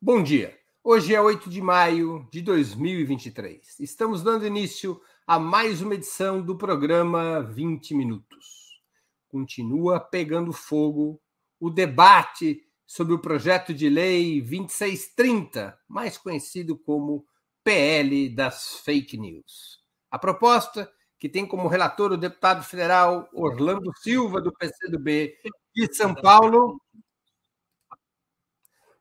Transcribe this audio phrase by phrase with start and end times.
[0.00, 0.56] Bom dia.
[0.84, 3.80] Hoje é 8 de maio de 2023.
[3.80, 8.80] Estamos dando início a mais uma edição do programa 20 Minutos.
[9.26, 11.20] Continua pegando fogo
[11.58, 17.26] o debate sobre o projeto de lei 2630, mais conhecido como
[17.64, 19.80] PL das Fake News.
[20.08, 20.88] A proposta,
[21.18, 25.34] que tem como relator o deputado federal Orlando Silva, do PCdoB
[25.74, 26.80] de São Paulo,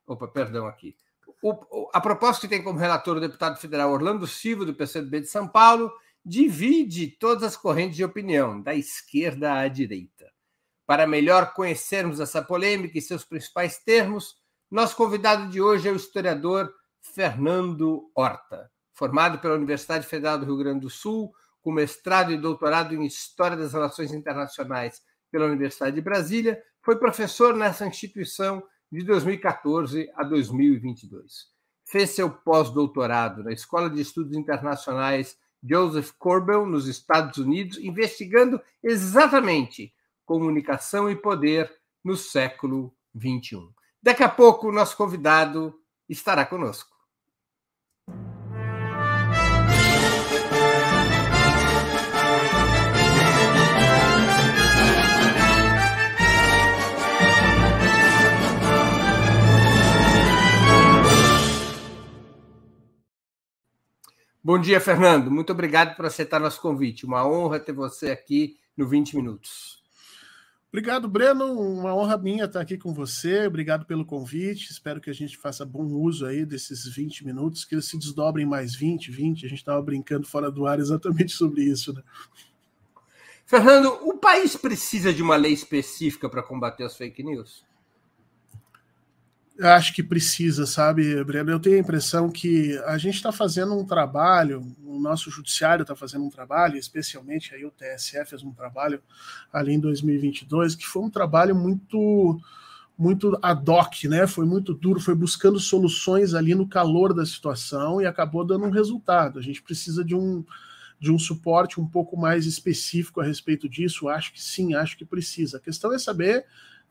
[0.07, 0.95] Opa, perdão aqui.
[1.41, 5.27] O, a proposta que tem como relator o deputado federal Orlando Silva, do PCdoB de
[5.27, 5.91] São Paulo,
[6.25, 10.31] divide todas as correntes de opinião, da esquerda à direita.
[10.85, 14.37] Para melhor conhecermos essa polêmica e seus principais termos,
[14.71, 20.57] nosso convidado de hoje é o historiador Fernando Horta, formado pela Universidade Federal do Rio
[20.57, 26.01] Grande do Sul, com mestrado e doutorado em História das Relações Internacionais pela Universidade de
[26.01, 31.47] Brasília, foi professor nessa instituição de 2014 a 2022.
[31.85, 39.93] Fez seu pós-doutorado na Escola de Estudos Internacionais Joseph Corbel, nos Estados Unidos, investigando exatamente
[40.25, 43.69] comunicação e poder no século XXI.
[44.01, 46.96] Daqui a pouco, o nosso convidado estará conosco.
[64.47, 65.29] Bom dia, Fernando.
[65.29, 67.05] Muito obrigado por aceitar nosso convite.
[67.05, 69.83] Uma honra ter você aqui no 20 Minutos.
[70.69, 71.51] Obrigado, Breno.
[71.51, 73.45] Uma honra minha estar aqui com você.
[73.45, 74.71] Obrigado pelo convite.
[74.71, 78.45] Espero que a gente faça bom uso aí desses 20 minutos, que eles se desdobrem
[78.45, 79.45] mais 20, 20.
[79.45, 82.01] A gente estava brincando fora do ar exatamente sobre isso, né?
[83.45, 87.65] Fernando, o país precisa de uma lei específica para combater as fake news?
[89.61, 91.51] Acho que precisa, sabe, Breno?
[91.51, 95.95] Eu tenho a impressão que a gente está fazendo um trabalho, o nosso judiciário está
[95.95, 99.01] fazendo um trabalho, especialmente aí o TSE fez um trabalho
[99.51, 102.39] ali em 2022, que foi um trabalho muito
[102.97, 104.25] muito ad hoc, né?
[104.25, 108.71] Foi muito duro, foi buscando soluções ali no calor da situação e acabou dando um
[108.71, 109.37] resultado.
[109.37, 110.43] A gente precisa de um
[110.99, 114.09] de um suporte um pouco mais específico a respeito disso.
[114.09, 115.57] Acho que sim, acho que precisa.
[115.57, 116.45] A questão é saber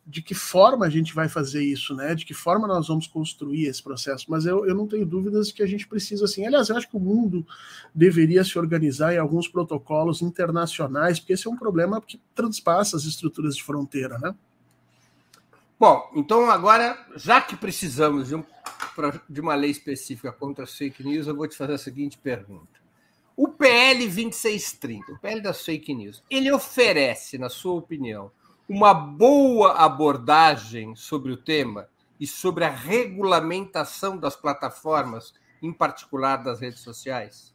[0.06, 2.14] de que forma a gente vai fazer isso, né?
[2.14, 4.26] De que forma nós vamos construir esse processo.
[4.28, 6.46] Mas eu, eu não tenho dúvidas que a gente precisa, assim.
[6.46, 7.44] Aliás, eu acho que o mundo
[7.92, 13.04] deveria se organizar em alguns protocolos internacionais, porque esse é um problema que transpassa as
[13.04, 14.32] estruturas de fronteira, né?
[15.78, 18.44] Bom, então agora, já que precisamos de, um,
[19.28, 22.80] de uma lei específica contra as fake news, eu vou te fazer a seguinte pergunta.
[23.36, 28.30] O PL 2630, o PL das fake news, ele oferece, na sua opinião,
[28.68, 31.88] uma boa abordagem sobre o tema
[32.18, 37.54] e sobre a regulamentação das plataformas, em particular das redes sociais?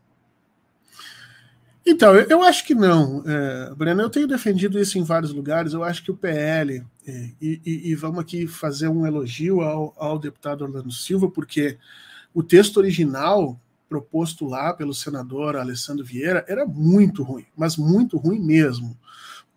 [1.86, 4.04] Então, eu acho que não, é, Breno.
[4.04, 5.74] Eu tenho defendido isso em vários lugares.
[5.74, 10.20] Eu acho que o PL, é, e, e, vamos aqui fazer um elogio ao, ao
[10.20, 11.80] deputado Orlando Silva, porque
[12.34, 18.40] o texto original proposto lá pelo senador Alessandro Vieira era muito ruim, mas muito ruim
[18.40, 18.98] mesmo.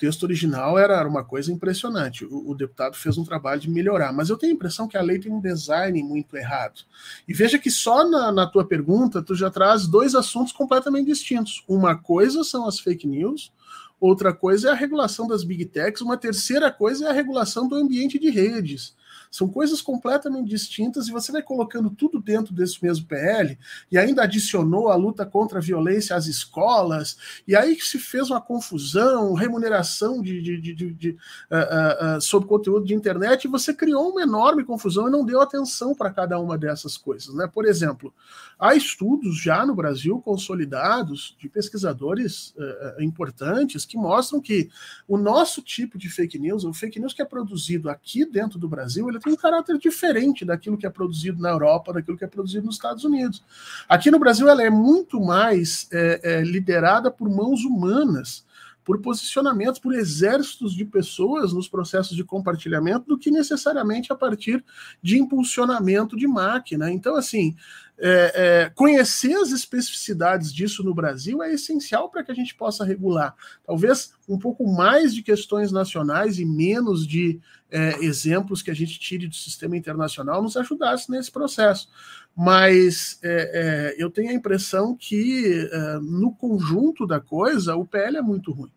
[0.04, 2.26] O texto original era uma coisa impressionante.
[2.26, 5.02] O, o, deputado fez um trabalho de melhorar, mas eu tenho a impressão que a
[5.02, 6.82] lei tem um design muito errado.
[7.26, 11.64] E veja que só na, na tua pergunta tu já traz dois assuntos completamente distintos.
[11.66, 13.50] Uma coisa são as fake news,
[13.98, 17.74] outra coisa é a regulação das big techs, uma terceira coisa é a regulação do
[17.74, 18.94] ambiente de redes.
[19.34, 23.58] São coisas completamente distintas e você vai colocando tudo dentro desse mesmo PL
[23.90, 28.40] e ainda adicionou a luta contra a violência às escolas, e aí se fez uma
[28.40, 33.74] confusão, remuneração de, de, de, de, de uh, uh, sobre conteúdo de internet, e você
[33.74, 37.34] criou uma enorme confusão e não deu atenção para cada uma dessas coisas.
[37.34, 37.50] Né?
[37.52, 38.14] Por exemplo,
[38.56, 44.70] há estudos já no Brasil consolidados de pesquisadores uh, importantes que mostram que
[45.08, 48.68] o nosso tipo de fake news, o fake news que é produzido aqui dentro do
[48.68, 52.28] Brasil, ele tem um caráter diferente daquilo que é produzido na Europa, daquilo que é
[52.28, 53.42] produzido nos Estados Unidos.
[53.88, 58.44] Aqui no Brasil, ela é muito mais é, é, liderada por mãos humanas,
[58.84, 64.62] por posicionamentos, por exércitos de pessoas nos processos de compartilhamento, do que necessariamente a partir
[65.02, 66.92] de impulsionamento de máquina.
[66.92, 67.56] Então, assim,
[67.98, 68.32] é,
[68.64, 73.34] é, conhecer as especificidades disso no Brasil é essencial para que a gente possa regular.
[73.64, 78.98] Talvez um pouco mais de questões nacionais e menos de é, exemplos que a gente
[78.98, 81.88] tire do sistema internacional nos ajudasse nesse processo.
[82.36, 88.16] Mas é, é, eu tenho a impressão que, é, no conjunto da coisa, o PL
[88.16, 88.70] é muito ruim.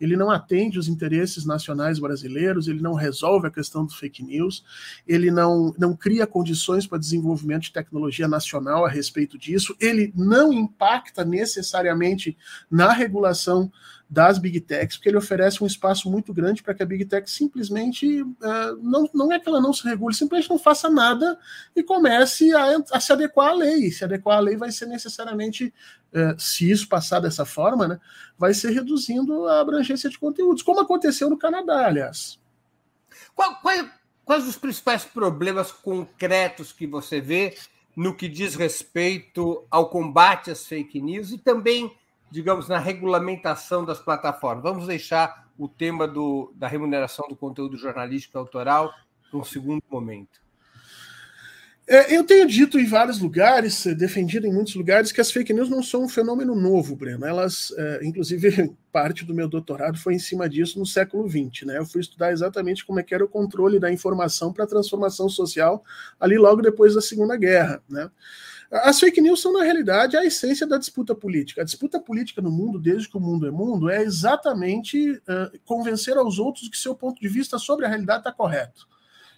[0.00, 4.64] Ele não atende os interesses nacionais brasileiros, ele não resolve a questão dos fake news,
[5.06, 10.52] ele não, não cria condições para desenvolvimento de tecnologia nacional a respeito disso, ele não
[10.52, 12.36] impacta necessariamente
[12.70, 13.70] na regulação
[14.08, 17.30] das Big Techs, porque ele oferece um espaço muito grande para que a Big Tech
[17.30, 21.38] simplesmente uh, não, não é que ela não se regule, simplesmente não faça nada
[21.76, 23.90] e comece a, a se adequar à lei.
[23.90, 25.74] Se adequar à lei vai ser necessariamente,
[26.14, 28.00] uh, se isso passar dessa forma, né,
[28.38, 32.38] vai ser reduzindo a abrangência de conteúdos, como aconteceu no Canadá, aliás.
[33.34, 33.84] Qual, qual,
[34.24, 37.54] quais os principais problemas concretos que você vê
[37.94, 41.92] no que diz respeito ao combate às fake news e também
[42.30, 44.62] digamos, na regulamentação das plataformas.
[44.62, 48.92] Vamos deixar o tema do, da remuneração do conteúdo jornalístico autoral
[49.30, 50.40] para um segundo momento.
[51.90, 55.70] É, eu tenho dito em vários lugares, defendido em muitos lugares, que as fake news
[55.70, 57.24] não são um fenômeno novo, Breno.
[57.24, 61.64] Elas, é, inclusive, parte do meu doutorado foi em cima disso no século XX.
[61.64, 61.78] Né?
[61.78, 65.30] Eu fui estudar exatamente como é que era o controle da informação para a transformação
[65.30, 65.82] social
[66.20, 67.82] ali logo depois da Segunda Guerra.
[67.88, 68.10] Né?
[68.70, 71.62] As fake news são, na realidade, a essência da disputa política.
[71.62, 76.18] A disputa política no mundo, desde que o mundo é mundo, é exatamente uh, convencer
[76.18, 78.86] aos outros que seu ponto de vista sobre a realidade está correto.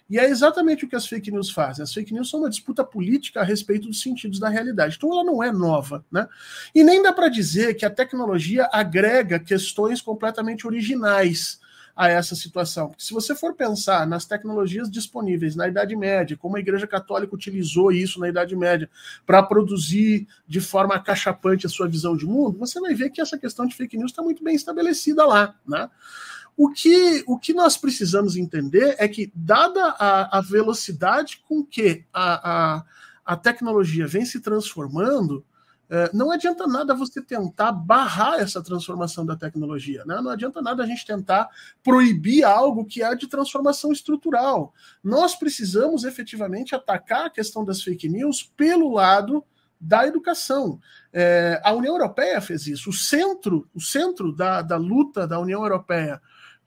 [0.09, 1.81] E é exatamente o que as fake news fazem.
[1.81, 4.97] As fake news são uma disputa política a respeito dos sentidos da realidade.
[4.97, 6.27] Então ela não é nova, né?
[6.75, 11.61] E nem dá para dizer que a tecnologia agrega questões completamente originais
[11.95, 12.93] a essa situação.
[12.97, 17.91] Se você for pensar nas tecnologias disponíveis na Idade Média, como a Igreja Católica utilizou
[17.91, 18.89] isso na Idade Média
[19.25, 23.37] para produzir de forma acachapante a sua visão de mundo, você vai ver que essa
[23.37, 25.89] questão de fake news está muito bem estabelecida lá, né?
[26.57, 32.03] O que, o que nós precisamos entender é que, dada a, a velocidade com que
[32.13, 32.85] a, a,
[33.25, 35.45] a tecnologia vem se transformando,
[36.13, 40.21] não adianta nada você tentar barrar essa transformação da tecnologia, né?
[40.21, 41.49] não adianta nada a gente tentar
[41.83, 44.73] proibir algo que é de transformação estrutural.
[45.03, 49.43] Nós precisamos efetivamente atacar a questão das fake news pelo lado
[49.81, 50.79] da educação.
[51.11, 52.91] É, a União Europeia fez isso.
[52.91, 56.21] O centro, o centro da, da luta da União Europeia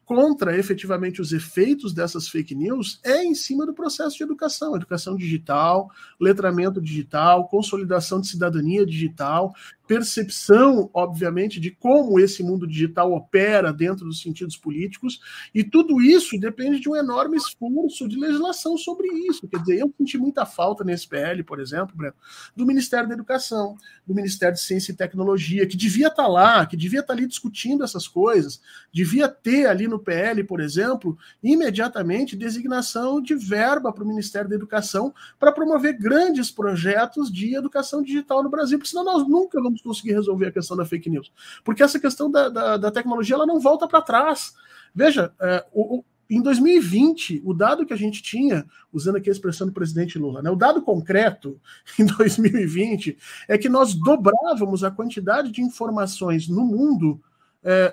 [0.04, 5.16] contra efetivamente os efeitos dessas fake news é em cima do processo de educação, educação
[5.16, 5.90] digital,
[6.20, 9.54] letramento digital, consolidação de cidadania digital,
[9.86, 15.20] percepção, obviamente, de como esse mundo digital opera dentro dos sentidos políticos,
[15.54, 19.46] e tudo isso depende de um enorme esforço de legislação sobre isso.
[19.48, 22.14] Quer dizer, eu senti muita falta nesse PL, por exemplo, Breno,
[22.56, 23.76] do Ministério da Educação,
[24.06, 27.84] do Ministério de Ciência e Tecnologia, que devia estar lá, que devia estar ali discutindo
[27.84, 28.60] essas coisas,
[28.92, 34.56] devia ter ali no PL, por exemplo, imediatamente designação de verba para o Ministério da
[34.56, 39.73] Educação para promover grandes projetos de educação digital no Brasil, porque senão nós nunca vamos
[39.74, 41.32] vamos conseguir resolver a questão da fake news.
[41.64, 44.54] Porque essa questão da, da, da tecnologia ela não volta para trás.
[44.94, 49.32] Veja, é, o, o, em 2020, o dado que a gente tinha, usando aqui a
[49.32, 51.60] expressão do presidente Lula, né, o dado concreto
[51.98, 53.18] em 2020
[53.48, 57.20] é que nós dobrávamos a quantidade de informações no mundo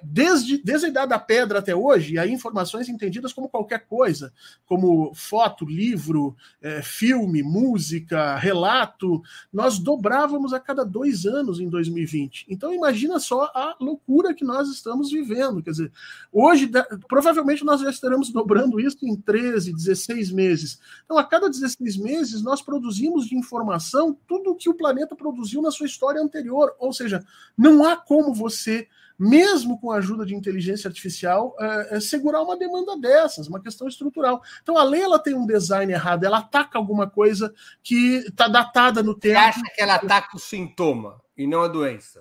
[0.03, 4.33] desde, desde a Idade da Pedra até hoje, aí informações entendidas como qualquer coisa,
[4.65, 9.21] como foto, livro, é, filme, música, relato,
[9.51, 12.45] nós dobrávamos a cada dois anos em 2020.
[12.49, 15.63] Então imagina só a loucura que nós estamos vivendo.
[15.63, 15.91] Quer dizer,
[16.31, 16.69] hoje,
[17.07, 20.79] provavelmente nós já estaremos dobrando isso em 13, 16 meses.
[21.05, 25.61] Então, a cada 16 meses, nós produzimos de informação tudo o que o planeta produziu
[25.61, 26.75] na sua história anterior.
[26.79, 27.23] Ou seja,
[27.57, 28.87] não há como você
[29.23, 33.87] mesmo com a ajuda de inteligência artificial, é, é segurar uma demanda dessas, uma questão
[33.87, 34.41] estrutural.
[34.63, 39.03] Então a lei ela tem um design errado, ela ataca alguma coisa que está datada
[39.03, 39.39] no tempo.
[39.39, 42.19] Você acha que ela ataca o sintoma e não a doença?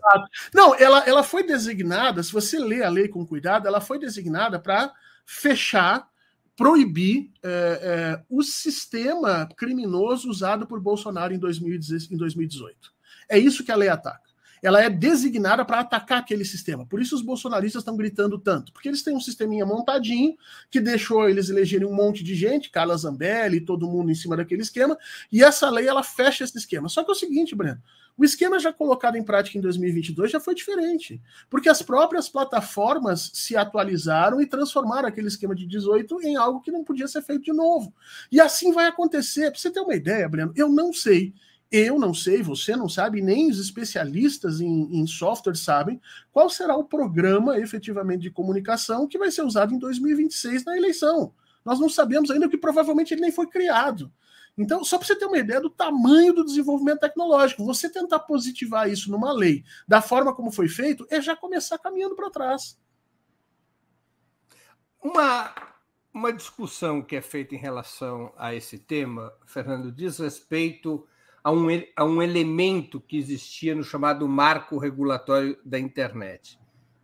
[0.53, 4.59] Não, ela, ela foi designada, se você ler a lei com cuidado, ela foi designada
[4.61, 4.93] para
[5.25, 6.07] fechar
[6.55, 12.93] proibir é, é, o sistema criminoso usado por Bolsonaro em, 2018.
[13.27, 14.30] É isso que a lei ataca
[14.63, 16.87] ela é designada para atacar aquele sistema.
[16.87, 20.37] Por isso os bolsonaristas estão gritando tanto, porque eles têm um sisteminha montadinho
[20.71, 24.63] que deixou eles elegerem um monte de gente, Carla Zambelli, todo mundo em cima daquele
[24.63, 24.97] esquema,
[25.33, 26.89] e essa lei ela fecha esse esquema.
[26.89, 27.81] Só que é o seguinte, Breno,
[28.21, 33.31] o esquema já colocado em prática em 2022 já foi diferente, porque as próprias plataformas
[33.33, 37.45] se atualizaram e transformaram aquele esquema de 18 em algo que não podia ser feito
[37.45, 37.95] de novo.
[38.31, 39.51] E assim vai acontecer.
[39.51, 41.33] Para você ter uma ideia, Breno, eu não sei
[41.71, 46.01] eu não sei, você não sabe, nem os especialistas em, em, software sabem
[46.33, 51.33] qual será o programa efetivamente de comunicação que vai ser usado em 2026 na eleição.
[51.65, 54.13] Nós não sabemos ainda que provavelmente ele nem foi criado.
[54.59, 58.91] Então, só para você ter uma ideia do tamanho do desenvolvimento tecnológico, você tentar positivar
[58.91, 62.77] isso numa lei da forma como foi feito é já começar caminhando para trás.
[65.03, 65.55] uma,
[66.13, 71.07] uma discussão que é feita em relação a esse tema, Fernando, diz respeito
[71.43, 71.67] a um,
[71.97, 76.59] a um elemento que existia no chamado marco regulatório da internet,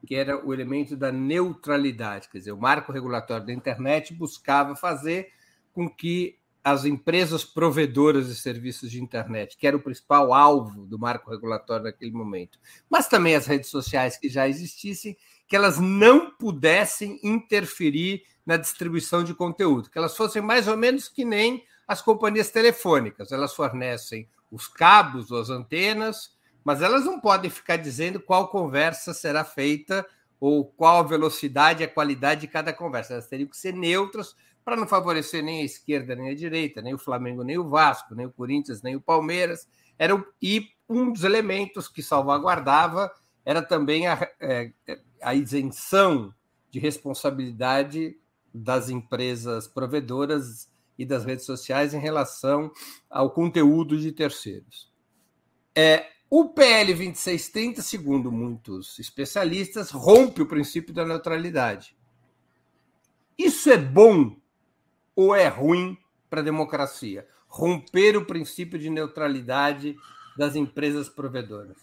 [0.06, 2.28] que era o elemento da neutralidade.
[2.28, 5.28] Quer dizer, o marco regulatório da internet buscava fazer
[5.72, 10.98] com que as empresas provedoras de serviços de internet, que era o principal alvo do
[10.98, 12.58] marco regulatório naquele momento,
[12.90, 15.16] mas também as redes sociais que já existissem,
[15.46, 21.08] que elas não pudessem interferir na distribuição de conteúdo, que elas fossem mais ou menos
[21.08, 23.32] que nem as companhias telefônicas.
[23.32, 29.14] Elas fornecem os cabos ou as antenas, mas elas não podem ficar dizendo qual conversa
[29.14, 30.06] será feita
[30.40, 33.14] ou qual a velocidade e a qualidade de cada conversa.
[33.14, 36.92] Elas teriam que ser neutras para não favorecer nem a esquerda nem a direita, nem
[36.92, 39.68] o Flamengo nem o Vasco, nem o Corinthians nem o Palmeiras.
[39.98, 43.12] Era, e um dos elementos que salvaguardava
[43.44, 44.72] era também a, é,
[45.22, 46.34] a isenção
[46.70, 48.18] de responsabilidade
[48.52, 52.70] das empresas provedoras e das redes sociais em relação
[53.08, 54.92] ao conteúdo de terceiros.
[55.74, 61.96] É, o PL 2630, segundo muitos especialistas, rompe o princípio da neutralidade.
[63.38, 64.36] Isso é bom
[65.14, 65.96] ou é ruim
[66.28, 67.26] para a democracia?
[67.46, 69.96] Romper o princípio de neutralidade
[70.36, 71.76] das empresas provedoras.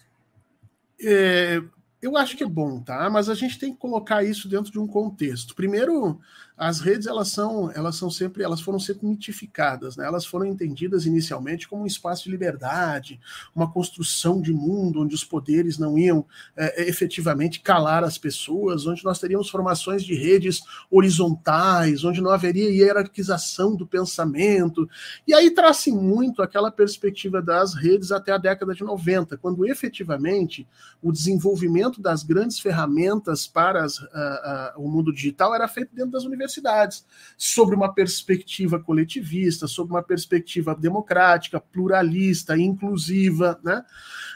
[1.00, 1.62] É,
[2.02, 3.08] eu acho que é bom, tá?
[3.08, 5.54] Mas a gente tem que colocar isso dentro de um contexto.
[5.54, 6.20] Primeiro,
[6.56, 10.06] as redes elas são, elas são sempre, elas foram sempre mitificadas, né?
[10.06, 13.20] Elas foram entendidas inicialmente como um espaço de liberdade,
[13.54, 16.24] uma construção de mundo onde os poderes não iam
[16.56, 22.30] é, é, efetivamente calar as pessoas, onde nós teríamos formações de redes horizontais, onde não
[22.30, 24.88] haveria hierarquização do pensamento.
[25.26, 30.68] E aí traz-se muito aquela perspectiva das redes até a década de 90, quando efetivamente
[31.02, 36.12] o desenvolvimento das grandes ferramentas para as, a, a, o mundo digital era feito dentro
[36.12, 37.04] das universidades universidades,
[37.36, 43.58] sobre uma perspectiva coletivista, sobre uma perspectiva democrática, pluralista, inclusiva.
[43.64, 43.82] Né?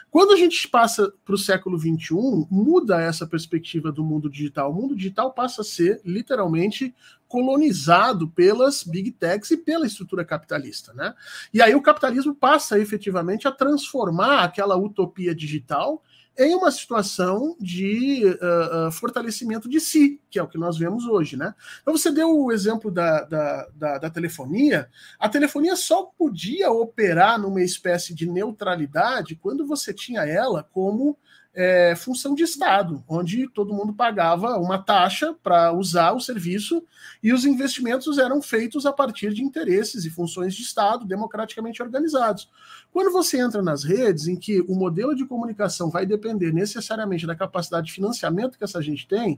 [0.09, 4.71] Quando a gente passa para o século XXI, muda essa perspectiva do mundo digital.
[4.71, 6.93] O mundo digital passa a ser literalmente
[7.27, 11.13] colonizado pelas big techs e pela estrutura capitalista, né?
[11.53, 16.03] E aí o capitalismo passa efetivamente a transformar aquela utopia digital
[16.39, 21.05] em uma situação de uh, uh, fortalecimento de si, que é o que nós vemos
[21.05, 21.53] hoje, né?
[21.81, 24.89] Então você deu o exemplo da, da, da, da, telefonia.
[25.19, 31.17] A telefonia só podia operar numa espécie de neutralidade quando você tinha ela como
[31.53, 36.83] é, função de Estado, onde todo mundo pagava uma taxa para usar o serviço
[37.23, 42.49] e os investimentos eram feitos a partir de interesses e funções de Estado democraticamente organizados.
[42.91, 47.35] Quando você entra nas redes em que o modelo de comunicação vai depender necessariamente da
[47.35, 49.33] capacidade de financiamento que essa gente tem,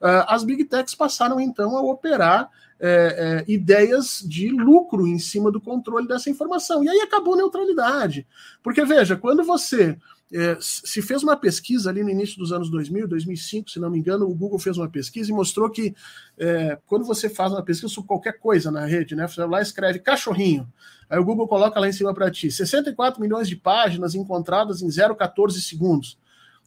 [0.00, 5.50] uh, as big techs passaram então a operar é, é, ideias de lucro em cima
[5.50, 6.84] do controle dessa informação.
[6.84, 8.26] E aí acabou a neutralidade.
[8.62, 9.96] Porque, veja, quando você
[10.32, 13.98] é, se fez uma pesquisa ali no início dos anos 2000, 2005, se não me
[13.98, 15.94] engano, o Google fez uma pesquisa e mostrou que
[16.38, 20.66] é, quando você faz uma pesquisa sobre qualquer coisa na rede, né, lá escreve cachorrinho,
[21.08, 24.88] aí o Google coloca lá em cima para ti 64 milhões de páginas encontradas em
[24.88, 26.18] 0,14 segundos.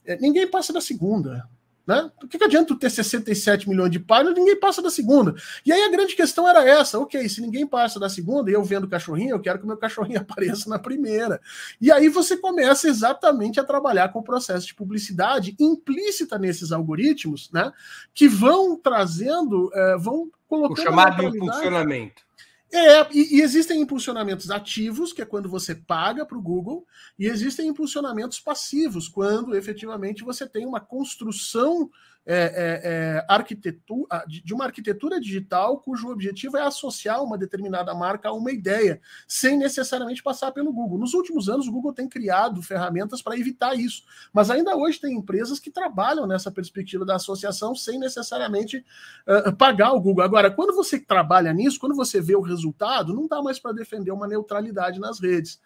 [0.06, 1.48] É, ninguém passa da segunda.
[1.88, 2.12] Né?
[2.20, 5.34] Por que, que adianta tu ter 67 milhões de páginas ninguém passa da segunda?
[5.66, 8.64] E aí a grande questão era essa: ok, se ninguém passa da segunda e eu
[8.64, 11.40] vendo cachorrinho, eu quero que o meu cachorrinho apareça na primeira.
[11.80, 17.50] E aí você começa exatamente a trabalhar com o processo de publicidade implícita nesses algoritmos,
[17.54, 17.72] né?
[18.14, 20.80] Que vão trazendo, é, vão colocando.
[20.80, 22.27] O chamado impulsionamento.
[22.72, 26.86] É, e, e, existem impulsionamentos ativos, que é quando você paga para o Google,
[27.18, 31.90] e existem impulsionamentos passivos, quando efetivamente você tem uma construção
[32.30, 38.28] é, é, é, arquitetura, de uma arquitetura digital cujo objetivo é associar uma determinada marca
[38.28, 40.98] a uma ideia, sem necessariamente passar pelo Google.
[40.98, 44.04] Nos últimos anos, o Google tem criado ferramentas para evitar isso,
[44.34, 48.84] mas ainda hoje tem empresas que trabalham nessa perspectiva da associação sem necessariamente
[49.26, 50.26] uh, pagar o Google.
[50.26, 54.12] Agora, quando você trabalha nisso, quando você vê o resultado, não dá mais para defender
[54.12, 55.62] uma neutralidade nas redes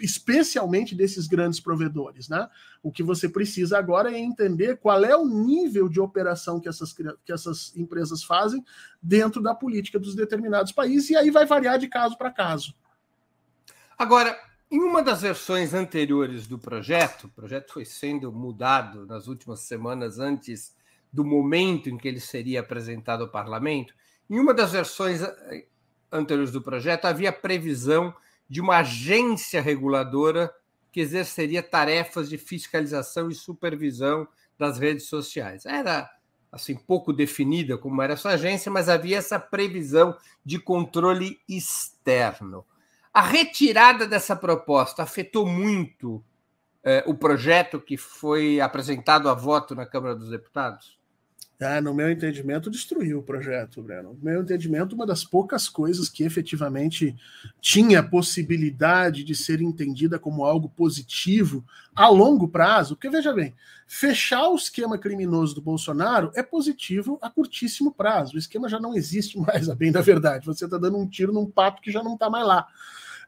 [0.00, 2.48] especialmente desses grandes provedores, né?
[2.82, 6.92] O que você precisa agora é entender qual é o nível de operação que essas,
[6.92, 8.64] que essas empresas fazem
[9.02, 12.74] dentro da política dos determinados países, e aí vai variar de caso para caso.
[13.96, 14.36] Agora,
[14.70, 20.18] em uma das versões anteriores do projeto, o projeto foi sendo mudado nas últimas semanas
[20.18, 20.74] antes
[21.12, 23.94] do momento em que ele seria apresentado ao parlamento,
[24.28, 25.66] em uma das versões eh,
[26.10, 28.14] anteriores do projeto havia previsão
[28.48, 30.52] de uma agência reguladora
[30.92, 35.66] que exerceria tarefas de fiscalização e supervisão das redes sociais.
[35.66, 36.10] Era
[36.52, 42.64] assim pouco definida como era essa agência, mas havia essa previsão de controle externo.
[43.12, 46.24] A retirada dessa proposta afetou muito
[46.84, 50.98] eh, o projeto que foi apresentado a voto na Câmara dos Deputados?
[51.60, 54.14] Ah, no meu entendimento, destruiu o projeto, Breno.
[54.14, 57.16] No meu entendimento, uma das poucas coisas que efetivamente
[57.60, 63.54] tinha possibilidade de ser entendida como algo positivo a longo prazo, porque veja bem,
[63.86, 68.34] fechar o esquema criminoso do Bolsonaro é positivo a curtíssimo prazo.
[68.34, 70.46] O esquema já não existe mais, a bem da verdade.
[70.46, 72.66] Você está dando um tiro num pato que já não está mais lá.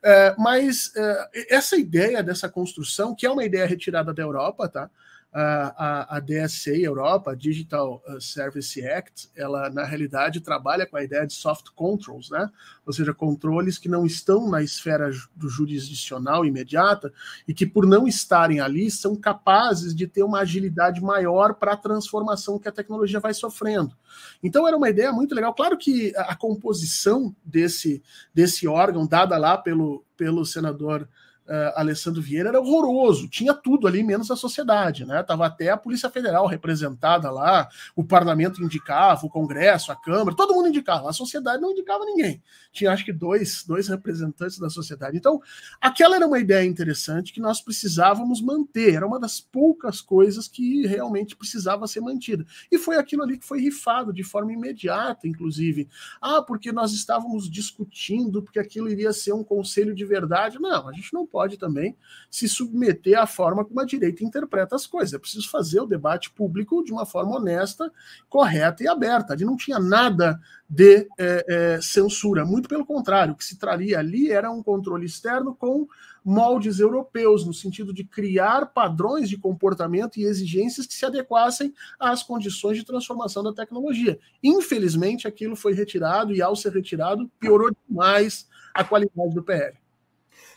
[0.03, 4.91] É, mas é, essa ideia dessa construção, que é uma ideia retirada da Europa, tá?
[5.33, 11.27] A, a, DSA Europa, Digital uh, Service Act, ela na realidade trabalha com a ideia
[11.27, 12.49] de soft controls, né?
[12.87, 17.13] Ou seja, controles que não estão na esfera do jurisdicional imediata
[17.47, 21.77] e que por não estarem ali são capazes de ter uma agilidade maior para a
[21.77, 23.95] transformação que a tecnologia vai sofrendo.
[24.43, 25.53] Então era uma ideia muito legal.
[25.53, 28.03] Claro que a composição desse
[28.33, 31.07] desse órgão dada lá pelo pelo senador
[31.49, 35.23] uh, Alessandro Vieira era horroroso, tinha tudo ali, menos a sociedade, né?
[35.23, 40.55] Tava até a Polícia Federal representada lá, o parlamento indicava, o Congresso, a Câmara, todo
[40.55, 42.43] mundo indicava, a sociedade não indicava ninguém.
[42.73, 45.17] Tinha acho que dois, dois representantes da sociedade.
[45.17, 45.41] Então,
[45.81, 50.87] aquela era uma ideia interessante que nós precisávamos manter, era uma das poucas coisas que
[50.87, 52.45] realmente precisava ser mantida.
[52.71, 55.89] E foi aquilo ali que foi rifado de forma imediata, inclusive.
[56.21, 60.59] Ah, porque nós estávamos discutindo, porque aquilo iria ser um conselho de verdade.
[60.59, 61.97] Não, a gente não pode também
[62.31, 65.13] se submeter à forma como a direita interpreta as coisas.
[65.13, 67.93] É preciso fazer o debate público de uma forma honesta,
[68.29, 69.33] correta e aberta.
[69.33, 73.99] Ali não tinha nada de é, é, censura, muito pelo contrário, o que se traria
[73.99, 75.87] ali era um controle externo com
[76.25, 82.25] moldes europeus, no sentido de criar padrões de comportamento e exigências que se adequassem às
[82.25, 84.19] condições de transformação da tecnologia.
[84.43, 89.77] Infelizmente, aquilo foi retirado e, ao ser retirado, piorou demais a qualidade do PL.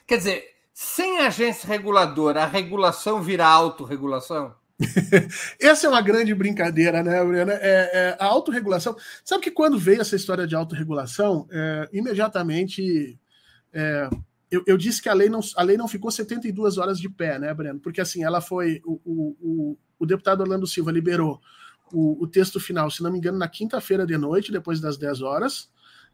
[0.08, 0.44] Quer dizer,
[0.82, 4.56] sem agência reguladora, a regulação vira autorregulação?
[5.60, 7.52] Essa é uma grande brincadeira, né, Bruna?
[7.52, 8.96] É, é, a autorregulação.
[9.26, 13.20] Sabe que quando veio essa história de autorregulação, é, imediatamente
[13.74, 14.10] é,
[14.50, 17.38] eu, eu, disse que a lei, não, a lei não ficou 72 horas de pé,
[17.38, 17.82] né, Breno?
[17.82, 18.82] Porque assim, ela foi.
[18.86, 21.42] O, o, o, o deputado Orlando Silva liberou
[21.92, 25.24] o, o texto final, se não me engano, na quinta-feira de noite, depois das 10
[25.24, 25.70] horas.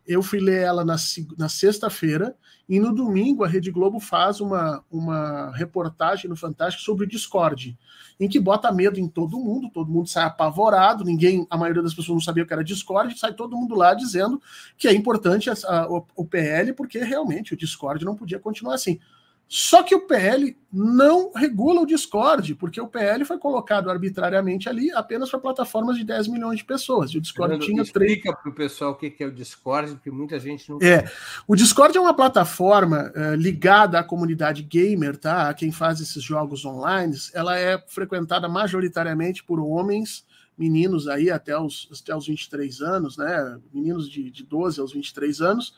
[0.07, 0.95] Eu fui ler ela na,
[1.37, 2.35] na sexta-feira
[2.67, 7.77] e no domingo a Rede Globo faz uma, uma reportagem no Fantástico sobre o Discord,
[8.19, 11.93] em que bota medo em todo mundo, todo mundo sai apavorado, ninguém, a maioria das
[11.93, 14.41] pessoas não sabia o que era Discord, sai todo mundo lá dizendo
[14.77, 18.75] que é importante a, a, o, o PL porque realmente o Discord não podia continuar
[18.75, 18.99] assim.
[19.47, 24.91] Só que o PL não regula o Discord, porque o PL foi colocado arbitrariamente ali
[24.91, 27.12] apenas para plataformas de 10 milhões de pessoas.
[27.12, 28.12] E o Discord Fernando, tinha três.
[28.12, 30.79] Explica para o pessoal o que é o Discord, porque muita gente não.
[30.81, 31.10] É.
[31.47, 35.49] O Discord é uma plataforma uh, ligada à comunidade gamer, tá?
[35.49, 37.15] A quem faz esses jogos online.
[37.34, 40.25] Ela é frequentada majoritariamente por homens
[40.58, 43.60] meninos aí até os, até os 23 anos, né?
[43.73, 45.73] Meninos de, de 12 aos 23 anos.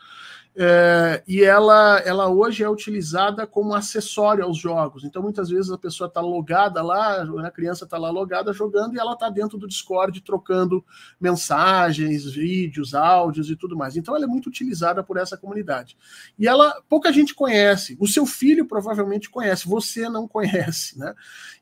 [0.59, 5.03] É, e ela, ela hoje é utilizada como acessório aos jogos.
[5.03, 8.99] Então, muitas vezes a pessoa está logada lá, a criança está lá logada jogando e
[8.99, 10.83] ela está dentro do Discord trocando
[11.21, 13.95] mensagens, vídeos, áudios e tudo mais.
[13.95, 15.95] Então, ela é muito utilizada por essa comunidade.
[16.39, 17.95] E ela pouca gente conhece.
[17.99, 21.13] O seu filho provavelmente conhece, você não conhece, né?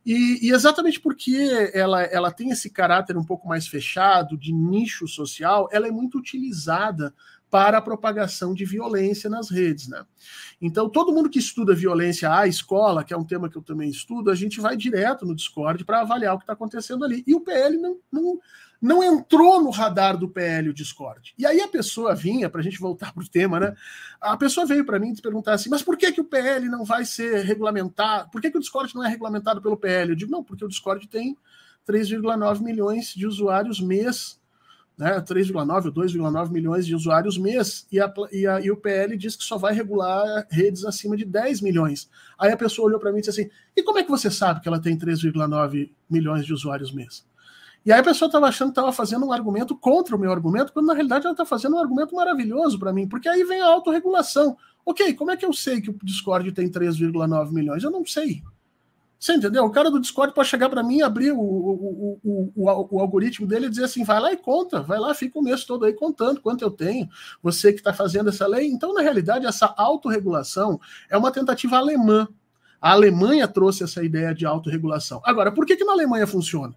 [0.05, 5.05] E, e exatamente porque ela, ela tem esse caráter um pouco mais fechado, de nicho
[5.05, 7.13] social, ela é muito utilizada
[7.55, 10.05] para a propagação de violência nas redes, né?
[10.61, 13.89] Então, todo mundo que estuda violência à escola, que é um tema que eu também
[13.89, 17.23] estudo, a gente vai direto no Discord para avaliar o que está acontecendo ali.
[17.25, 18.39] E o PL não, não,
[18.81, 21.33] não entrou no radar do PL o Discord.
[21.37, 23.73] E aí a pessoa vinha, para a gente voltar para o tema, né?
[24.19, 27.05] A pessoa veio para mim perguntar assim: mas por que, que o PL não vai
[27.05, 28.29] ser regulamentado?
[28.31, 30.09] Por que, que o Discord não é regulamentado pelo PL?
[30.09, 31.37] Eu digo, não, porque o Discord tem
[31.87, 34.43] 3,9 milhões de usuários mês
[34.97, 39.17] né, 3,9 ou 2,9 milhões de usuários mês, e, a, e, a, e, o PL
[39.17, 42.09] diz que só vai regular redes acima de 10 milhões.
[42.37, 44.61] Aí a pessoa olhou para mim e disse assim: e como é que você sabe
[44.61, 47.25] que ela tem 3,9 milhões de usuários mês?
[47.85, 50.73] E aí a pessoa estava achando que estava fazendo um argumento contra o meu argumento,
[50.73, 53.67] quando na realidade ela está fazendo um argumento maravilhoso para mim, porque aí vem a
[53.67, 54.57] autorregulação.
[54.83, 57.83] Ok, como é que eu sei que o Discord tem 3,9 milhões?
[57.83, 58.41] Eu não sei.
[59.25, 59.63] Você entendeu?
[59.65, 63.67] O cara do Discord pode chegar para mim, abrir o, o, o, o, algoritmo dele
[63.67, 66.41] e dizer assim: vai lá e conta, vai lá, fica o mês todo aí contando
[66.41, 67.09] quanto eu tenho,
[67.41, 68.67] você que está fazendo essa lei.
[68.67, 72.27] Então, na realidade, essa autorregulação é uma tentativa alemã.
[72.79, 75.21] A Alemanha trouxe essa ideia de autorregulação.
[75.23, 76.75] Agora, por que, que na Alemanha funciona?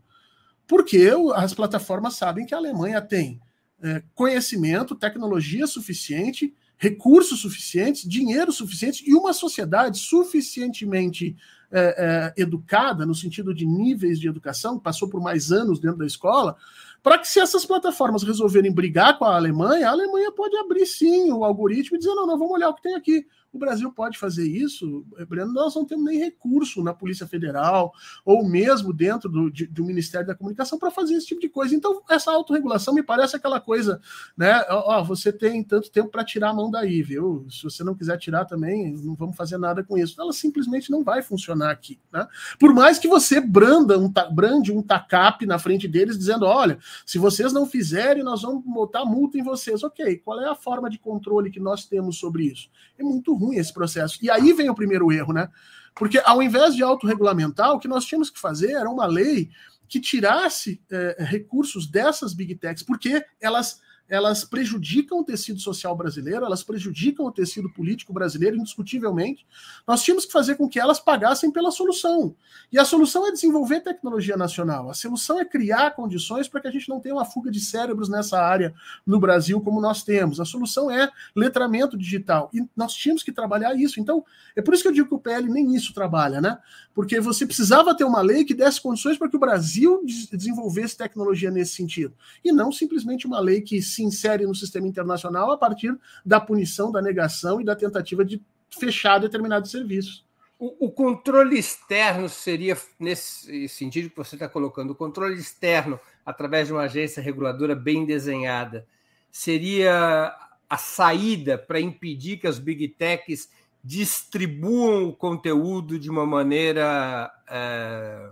[0.69, 3.41] porque as plataformas sabem que a Alemanha tem
[3.83, 11.35] é, conhecimento, tecnologia suficiente, recursos suficientes, dinheiro suficiente e uma sociedade suficientemente
[11.71, 16.07] é, é, educada, no sentido de níveis de educação, passou por mais anos dentro da
[16.07, 16.57] escola,
[17.03, 21.31] para que se essas plataformas resolverem brigar com a Alemanha, a Alemanha pode abrir sim
[21.31, 23.27] o algoritmo e dizer, não, não, vamos olhar o que tem aqui.
[23.51, 28.47] O Brasil pode fazer isso, Breno, nós não temos nem recurso na Polícia Federal ou
[28.47, 31.75] mesmo dentro do, de, do Ministério da Comunicação para fazer esse tipo de coisa.
[31.75, 34.01] Então, essa autorregulação me parece aquela coisa,
[34.37, 34.63] né?
[34.69, 37.47] Ó, você tem tanto tempo para tirar a mão daí, viu?
[37.51, 40.21] Se você não quiser tirar também, não vamos fazer nada com isso.
[40.21, 42.29] Ela simplesmente não vai funcionar aqui, né?
[42.59, 47.17] Por mais que você branda um, brande um TACAP na frente deles, dizendo: olha, se
[47.17, 49.83] vocês não fizerem, nós vamos botar multa em vocês.
[49.83, 52.69] Ok, qual é a forma de controle que nós temos sobre isso?
[52.99, 54.19] É muito ruim esse processo.
[54.23, 55.49] E aí vem o primeiro erro, né?
[55.95, 59.51] Porque ao invés de autorregulamentar, o que nós tínhamos que fazer era uma lei
[59.89, 66.44] que tirasse é, recursos dessas big techs, porque elas elas prejudicam o tecido social brasileiro,
[66.44, 69.47] elas prejudicam o tecido político brasileiro, indiscutivelmente.
[69.87, 72.35] Nós tínhamos que fazer com que elas pagassem pela solução.
[72.73, 74.90] E a solução é desenvolver tecnologia nacional.
[74.90, 78.09] A solução é criar condições para que a gente não tenha uma fuga de cérebros
[78.09, 78.75] nessa área
[79.07, 80.40] no Brasil como nós temos.
[80.40, 82.51] A solução é letramento digital.
[82.53, 84.01] E nós tínhamos que trabalhar isso.
[84.01, 84.25] Então,
[84.57, 86.59] é por isso que eu digo que o PL nem isso trabalha, né?
[86.99, 91.49] Porque você precisava ter uma lei que desse condições para que o Brasil desenvolvesse tecnologia
[91.49, 92.13] nesse sentido.
[92.45, 96.91] E não simplesmente uma lei que se insere no sistema internacional a partir da punição,
[96.91, 98.43] da negação e da tentativa de
[98.81, 100.27] fechar determinados serviços.
[100.59, 106.73] O, controle externo seria, nesse sentido que você está colocando, o controle externo, através de
[106.73, 108.85] uma agência reguladora bem desenhada,
[109.31, 110.37] seria
[110.69, 113.49] a saída para impedir que as big techs
[113.88, 118.31] distribuam o conteúdo de uma maneira é,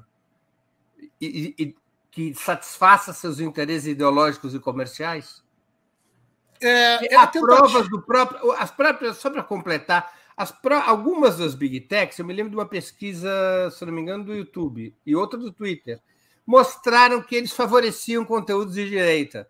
[1.18, 1.74] e, e,
[2.10, 5.42] que satisfaça seus interesses ideológicos e comerciais?
[6.60, 8.52] É, Há provas do próprio.
[8.52, 12.68] As próprias, só para completar, as algumas das Big Techs, eu me lembro de uma
[12.68, 13.30] pesquisa,
[13.70, 16.02] se não me engano, do YouTube e outra do Twitter,
[16.46, 19.48] mostraram que eles favoreciam conteúdos de direita.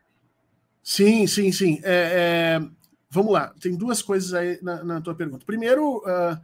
[0.84, 1.80] Sim, sim, sim.
[1.82, 2.68] É, é,
[3.16, 5.44] vamos lá, tem duas coisas aí na, na tua pergunta.
[5.46, 6.38] Primeiro, uh,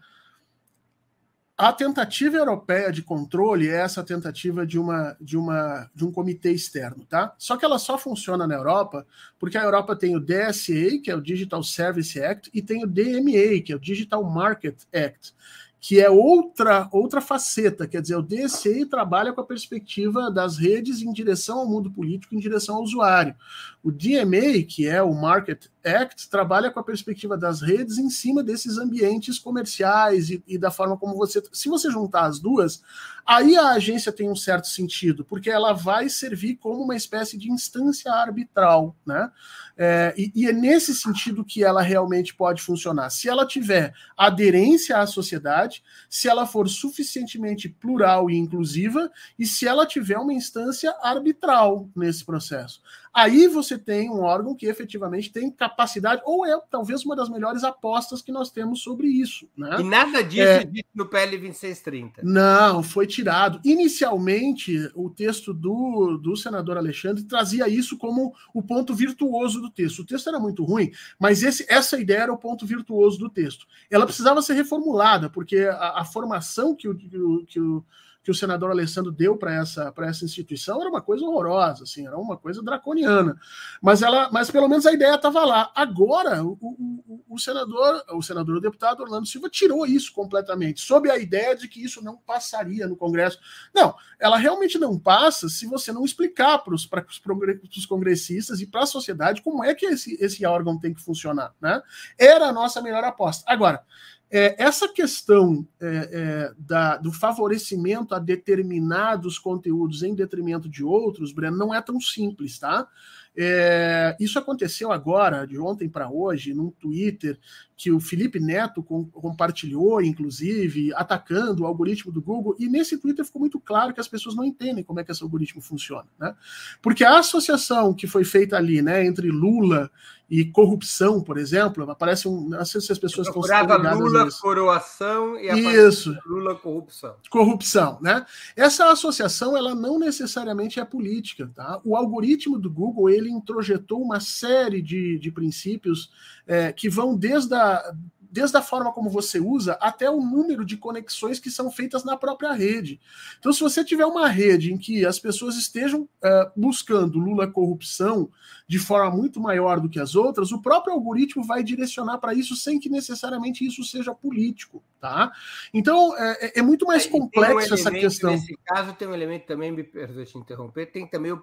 [1.56, 6.50] a tentativa europeia de controle é essa tentativa de, uma, de, uma, de um comitê
[6.50, 7.34] externo, tá?
[7.38, 9.06] Só que ela só funciona na Europa
[9.38, 12.86] porque a Europa tem o DSA, que é o Digital Service Act, e tem o
[12.86, 15.34] DMA, que é o Digital Market Act,
[15.78, 21.02] que é outra outra faceta, quer dizer, o DSA trabalha com a perspectiva das redes
[21.02, 23.34] em direção ao mundo político, em direção ao usuário.
[23.82, 28.42] O DMA, que é o Market Act, trabalha com a perspectiva das redes em cima
[28.42, 31.42] desses ambientes comerciais e, e da forma como você.
[31.52, 32.82] Se você juntar as duas,
[33.26, 37.50] aí a agência tem um certo sentido, porque ela vai servir como uma espécie de
[37.50, 39.30] instância arbitral, né?
[39.76, 43.08] É, e, e, é nesse sentido que ela realmente pode funcionar.
[43.10, 49.66] Se ela tiver aderência à sociedade, se ela for suficientemente plural e inclusiva, e se
[49.66, 52.82] ela tiver uma instância arbitral nesse processo.
[53.14, 57.62] Aí você tem um órgão que efetivamente tem capacidade, ou é talvez uma das melhores
[57.62, 59.46] apostas que nós temos sobre isso.
[59.54, 59.76] Né?
[59.80, 62.22] E nada disso é, dito no PL 2630.
[62.24, 63.60] Não, foi tirado.
[63.64, 70.00] Inicialmente, o texto do, do senador Alexandre trazia isso como o ponto virtuoso do texto.
[70.00, 73.66] O texto era muito ruim, mas esse, essa ideia era o ponto virtuoso do texto.
[73.90, 77.84] Ela precisava ser reformulada, porque a, a formação que o, que o, que o
[78.22, 82.16] que o senador Alessandro deu para essa, essa instituição era uma coisa horrorosa, assim, era
[82.16, 83.36] uma coisa draconiana.
[83.80, 85.72] Mas ela, mas pelo menos a ideia estava lá.
[85.74, 91.10] Agora, o, o, o, senador, o senador, o deputado Orlando Silva tirou isso completamente, sob
[91.10, 93.38] a ideia de que isso não passaria no Congresso.
[93.74, 98.86] Não, ela realmente não passa se você não explicar para os congressistas e para a
[98.86, 101.52] sociedade como é que esse, esse órgão tem que funcionar.
[101.60, 101.82] Né?
[102.16, 103.44] Era a nossa melhor aposta.
[103.48, 103.84] Agora,
[104.32, 111.32] é, essa questão é, é, da, do favorecimento a determinados conteúdos em detrimento de outros,
[111.32, 112.88] Breno, não é tão simples, tá?
[113.34, 117.38] É, isso aconteceu agora, de ontem para hoje, num Twitter
[117.76, 123.24] que o Felipe Neto com, compartilhou, inclusive, atacando o algoritmo do Google, e nesse Twitter
[123.24, 126.06] ficou muito claro que as pessoas não entendem como é que esse algoritmo funciona.
[126.18, 126.34] Né?
[126.80, 129.90] Porque a associação que foi feita ali né, entre Lula
[130.32, 132.48] e corrupção, por exemplo, aparece um.
[132.48, 134.40] Não sei se as pessoas estão ligadas Lula, nisso.
[134.40, 136.16] coroação e Isso.
[136.24, 137.16] Lula, corrupção.
[137.28, 138.24] Corrupção, né?
[138.56, 141.78] Essa associação, ela não necessariamente é política, tá?
[141.84, 146.10] O algoritmo do Google, ele introjetou uma série de, de princípios
[146.46, 147.92] é, que vão desde a
[148.32, 152.16] desde a forma como você usa até o número de conexões que são feitas na
[152.16, 152.98] própria rede.
[153.38, 158.30] Então, se você tiver uma rede em que as pessoas estejam uh, buscando Lula corrupção
[158.66, 162.56] de forma muito maior do que as outras, o próprio algoritmo vai direcionar para isso
[162.56, 165.30] sem que necessariamente isso seja político, tá?
[165.74, 168.30] Então, é, é, é muito mais complexo um essa questão.
[168.30, 171.38] Nesse caso, tem um elemento também, me perdoe te interromper, tem também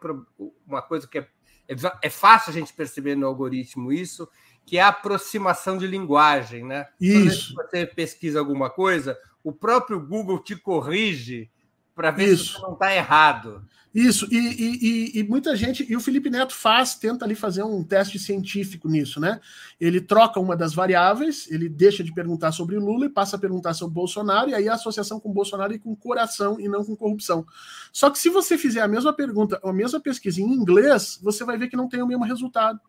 [0.66, 1.28] uma coisa que é,
[1.68, 4.28] é, é fácil a gente perceber no algoritmo isso,
[4.66, 6.88] que é a aproximação de linguagem, né?
[7.00, 7.54] Isso.
[7.54, 11.50] Quando você pesquisa alguma coisa, o próprio Google te corrige
[11.96, 12.46] para ver Isso.
[12.46, 13.64] se você não está errado.
[13.94, 17.84] Isso, e, e, e, muita gente, e o Felipe Neto faz, tenta ali fazer um
[17.84, 19.42] teste científico nisso, né?
[19.82, 23.40] Ele troca uma das variáveis, ele deixa de perguntar sobre o Lula e passa a
[23.40, 26.70] perguntar sobre o Bolsonaro, e aí a associação com o Bolsonaro e com coração e
[26.70, 27.44] não com corrupção.
[27.92, 31.58] Só que se você fizer a mesma pergunta, a mesma pesquisa em inglês, você vai
[31.58, 32.80] ver que não tem o mesmo resultado.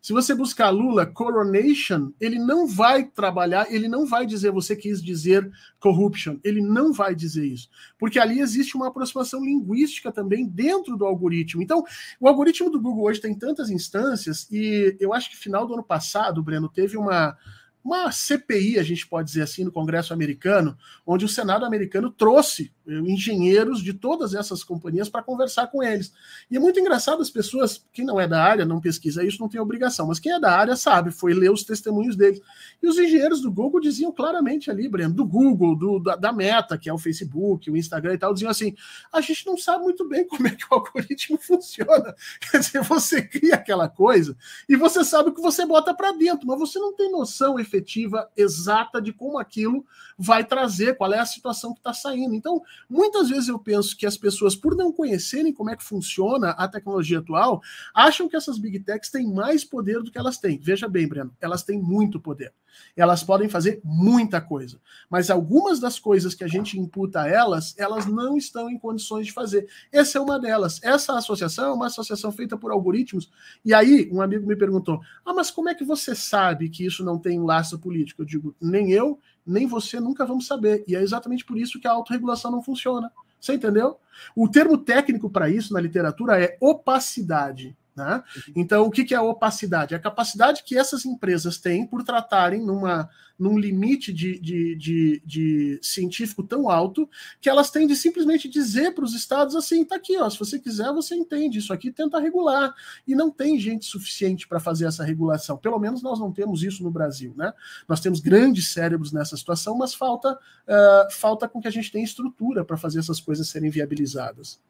[0.00, 5.02] Se você buscar Lula coronation, ele não vai trabalhar, ele não vai dizer você quis
[5.02, 10.96] dizer corruption, ele não vai dizer isso, porque ali existe uma aproximação linguística também dentro
[10.96, 11.62] do algoritmo.
[11.62, 11.84] Então,
[12.20, 15.82] o algoritmo do Google hoje tem tantas instâncias e eu acho que final do ano
[15.82, 17.36] passado, Breno, teve uma
[17.84, 22.72] uma CPI, a gente pode dizer assim, no Congresso americano, onde o Senado americano trouxe
[22.86, 26.12] eh, engenheiros de todas essas companhias para conversar com eles.
[26.50, 29.48] E é muito engraçado as pessoas, quem não é da área, não pesquisa isso, não
[29.48, 32.40] tem obrigação, mas quem é da área sabe, foi ler os testemunhos deles.
[32.82, 36.76] E os engenheiros do Google diziam claramente ali, Breno, do Google, do, da, da Meta,
[36.76, 38.74] que é o Facebook, o Instagram e tal, diziam assim:
[39.12, 42.14] a gente não sabe muito bem como é que o algoritmo funciona.
[42.50, 44.36] Quer dizer, você cria aquela coisa
[44.68, 48.28] e você sabe o que você bota para dentro, mas você não tem noção efetiva
[48.36, 49.84] exata de como aquilo
[50.18, 52.34] vai trazer, qual é a situação que está saindo.
[52.34, 56.50] Então, muitas vezes eu penso que as pessoas, por não conhecerem como é que funciona
[56.50, 57.62] a tecnologia atual,
[57.94, 60.58] acham que essas big techs têm mais poder do que elas têm.
[60.58, 62.52] Veja bem, Breno, elas têm muito poder.
[62.96, 67.74] Elas podem fazer muita coisa, mas algumas das coisas que a gente imputa a elas,
[67.78, 69.68] elas não estão em condições de fazer.
[69.92, 70.80] Essa é uma delas.
[70.82, 73.30] Essa associação é uma associação feita por algoritmos.
[73.64, 77.04] E aí, um amigo me perguntou: ah, mas como é que você sabe que isso
[77.04, 78.22] não tem um laço político?
[78.22, 80.84] Eu digo: nem eu, nem você nunca vamos saber.
[80.86, 83.10] E é exatamente por isso que a autorregulação não funciona.
[83.40, 83.98] Você entendeu?
[84.34, 87.76] O termo técnico para isso na literatura é opacidade.
[87.98, 88.22] Né?
[88.54, 89.92] Então, o que é a opacidade?
[89.92, 95.22] É a capacidade que essas empresas têm por tratarem numa, num limite de, de, de,
[95.26, 99.96] de científico tão alto que elas têm de simplesmente dizer para os estados assim: tá
[99.96, 102.72] aqui, ó, se você quiser, você entende, isso aqui tenta regular.
[103.04, 105.56] E não tem gente suficiente para fazer essa regulação.
[105.58, 107.34] Pelo menos nós não temos isso no Brasil.
[107.36, 107.52] Né?
[107.88, 112.04] Nós temos grandes cérebros nessa situação, mas falta, uh, falta com que a gente tenha
[112.04, 114.60] estrutura para fazer essas coisas serem viabilizadas.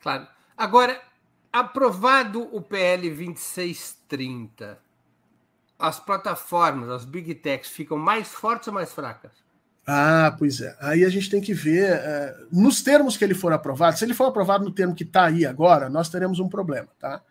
[0.00, 0.28] Claro.
[0.56, 1.02] Agora,
[1.60, 4.78] aprovado o PL 2630,
[5.78, 9.32] as plataformas, as big techs, ficam mais fortes ou mais fracas?
[9.86, 10.76] Ah, pois é.
[10.80, 14.14] Aí a gente tem que ver, é, nos termos que ele for aprovado, se ele
[14.14, 17.22] for aprovado no termo que está aí agora, nós teremos um problema, tá?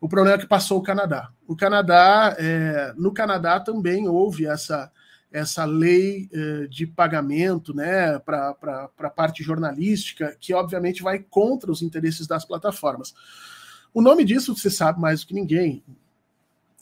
[0.00, 1.30] O problema é que passou o Canadá.
[1.46, 4.90] O Canadá, é, no Canadá também houve essa,
[5.30, 8.54] essa lei é, de pagamento né, para
[8.98, 13.14] a parte jornalística, que obviamente vai contra os interesses das plataformas.
[13.96, 15.82] O nome disso você sabe mais do que ninguém.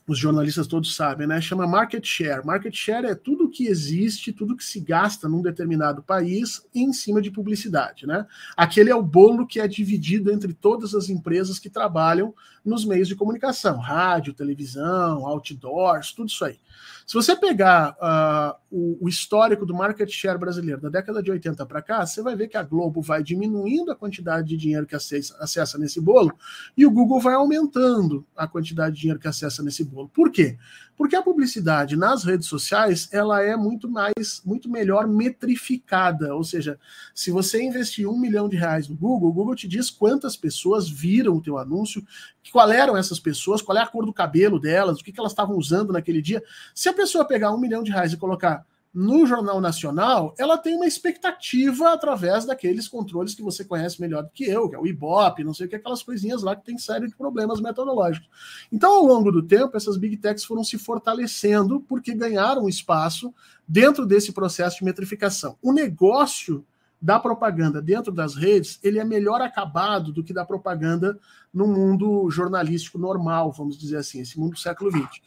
[0.05, 1.41] Os jornalistas todos sabem, né?
[1.41, 2.45] Chama market share.
[2.45, 7.23] Market share é tudo que existe, tudo que se gasta num determinado país em cima
[7.23, 8.27] de publicidade, né?
[8.57, 13.07] Aquele é o bolo que é dividido entre todas as empresas que trabalham nos meios
[13.07, 16.59] de comunicação, rádio, televisão, outdoors, tudo isso aí.
[17.07, 21.67] Se você pegar uh, o, o, histórico do market share brasileiro da década de 80
[21.67, 24.95] para cá, você vai ver que a Globo vai diminuindo a quantidade de dinheiro que
[24.95, 26.33] acessa, acessa nesse bolo
[26.77, 30.09] e o Google vai aumentando a quantidade de dinheiro que acessa nesse bolo.
[30.09, 30.57] Por quê?
[30.97, 36.35] Porque a publicidade nas redes sociais ela é muito mais, muito melhor metrificada.
[36.35, 36.79] Ou seja,
[37.15, 40.89] se você investir um milhão de reais no Google, o Google te diz quantas pessoas
[40.89, 42.05] viram o teu anúncio,
[42.53, 45.33] qual eram essas pessoas, qual é a cor do cabelo delas, o que, que elas
[45.33, 46.43] estavam usando naquele dia.
[46.75, 50.77] Se a pessoa pegar um milhão de reais e colocar no Jornal Nacional, ela tem
[50.77, 54.87] uma expectativa através daqueles controles que você conhece melhor do que eu, que é o
[54.87, 58.29] Ibope, não sei o que, aquelas coisinhas lá que tem série de problemas metodológicos.
[58.71, 63.35] Então, ao longo do tempo, essas big techs foram se fortalecendo porque ganharam espaço
[63.67, 65.59] dentro desse processo de metrificação.
[65.61, 66.65] O negócio
[67.03, 71.19] da propaganda dentro das redes, ele é melhor acabado do que da propaganda
[71.53, 75.21] no mundo jornalístico normal, vamos dizer assim, esse mundo do século XX.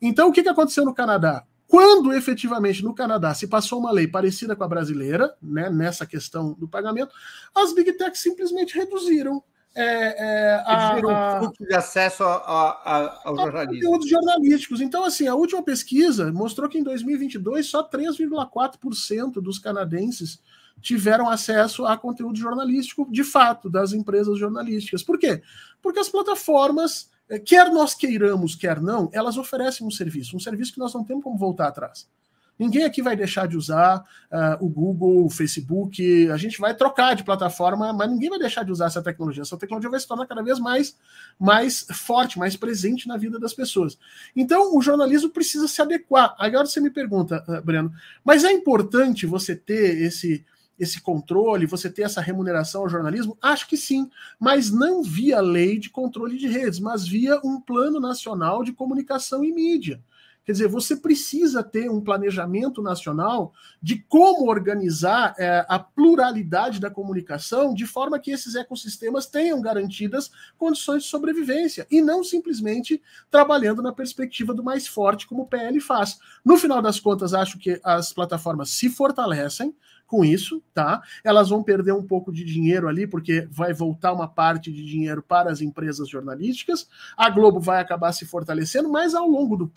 [0.00, 1.44] Então, o que aconteceu no Canadá?
[1.72, 6.52] Quando efetivamente no Canadá se passou uma lei parecida com a brasileira, né, nessa questão
[6.52, 7.14] do pagamento,
[7.54, 9.42] as big techs simplesmente reduziram
[9.74, 10.98] é, é, a,
[11.40, 13.84] fluxo de acesso a, a, ao jornalismo.
[13.84, 14.80] Conteúdos jornalísticos.
[14.82, 20.42] Então, assim, a última pesquisa mostrou que em 2022 só 3,4% dos canadenses
[20.78, 25.02] tiveram acesso a conteúdo jornalístico de fato das empresas jornalísticas.
[25.02, 25.40] Por quê?
[25.80, 30.78] Porque as plataformas, quer nós queiramos, quer não, elas oferecem um serviço, um serviço que
[30.78, 32.06] nós não temos como voltar atrás.
[32.58, 36.30] Ninguém aqui vai deixar de usar uh, o Google, o Facebook.
[36.30, 39.42] A gente vai trocar de plataforma, mas ninguém vai deixar de usar essa tecnologia.
[39.42, 40.96] Essa tecnologia vai se tornar cada vez mais,
[41.40, 43.98] mais forte, mais presente na vida das pessoas.
[44.36, 46.36] Então, o jornalismo precisa se adequar.
[46.38, 47.92] Agora você me pergunta, uh, Breno,
[48.24, 50.44] mas é importante você ter esse
[50.78, 53.36] esse controle, você ter essa remuneração ao jornalismo?
[53.40, 58.00] Acho que sim, mas não via lei de controle de redes, mas via um plano
[58.00, 60.02] nacional de comunicação e mídia.
[60.44, 66.90] Quer dizer, você precisa ter um planejamento nacional de como organizar é, a pluralidade da
[66.90, 73.80] comunicação de forma que esses ecossistemas tenham garantidas condições de sobrevivência e não simplesmente trabalhando
[73.82, 76.18] na perspectiva do mais forte, como o PL faz.
[76.44, 79.72] No final das contas, acho que as plataformas se fortalecem,
[80.12, 81.00] com isso, tá?
[81.24, 85.22] Elas vão perder um pouco de dinheiro ali, porque vai voltar uma parte de dinheiro
[85.22, 86.86] para as empresas jornalísticas.
[87.16, 89.72] A Globo vai acabar se fortalecendo, mas ao longo do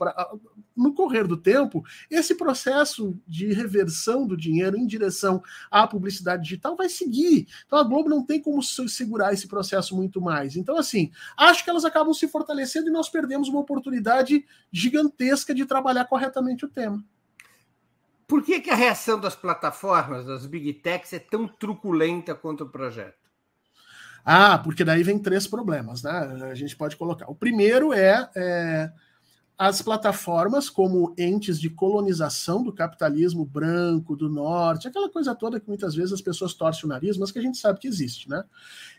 [0.76, 6.76] no correr do tempo, esse processo de reversão do dinheiro em direção à publicidade digital
[6.76, 7.48] vai seguir.
[7.66, 10.58] Então a Globo não tem como segurar esse processo muito mais.
[10.58, 15.66] Então, assim, acho que elas acabam se fortalecendo e nós perdemos uma oportunidade gigantesca de
[15.66, 17.02] trabalhar corretamente o tema.
[18.28, 22.70] Por que, que a reação das plataformas, das big techs, é tão truculenta quanto o
[22.70, 23.26] projeto?
[24.24, 26.12] Ah, porque daí vem três problemas, né?
[26.50, 27.30] A gente pode colocar.
[27.30, 28.92] O primeiro é, é
[29.58, 35.68] as plataformas como entes de colonização do capitalismo branco do norte, aquela coisa toda que
[35.68, 38.44] muitas vezes as pessoas torcem o nariz, mas que a gente sabe que existe, né?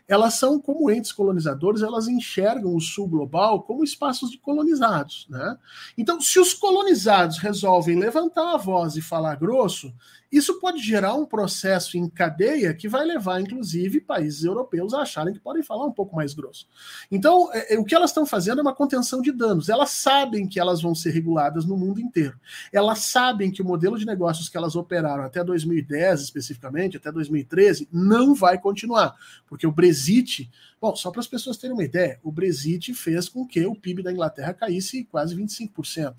[0.07, 5.57] Elas são como entes colonizadores, elas enxergam o sul global como espaços de colonizados, né?
[5.97, 9.93] Então, se os colonizados resolvem levantar a voz e falar grosso,
[10.31, 15.33] isso pode gerar um processo em cadeia que vai levar, inclusive, países europeus a acharem
[15.33, 16.67] que podem falar um pouco mais grosso.
[17.09, 19.69] Então, é, é, o que elas estão fazendo é uma contenção de danos.
[19.69, 22.37] Elas sabem que elas vão ser reguladas no mundo inteiro.
[22.73, 27.87] Elas sabem que o modelo de negócios que elas operaram até 2010, especificamente, até 2013,
[27.91, 29.15] não vai continuar,
[29.47, 33.27] porque o Brasil Brexit, bom, só para as pessoas terem uma ideia, o Brexit fez
[33.27, 36.13] com que o PIB da Inglaterra caísse quase 25%.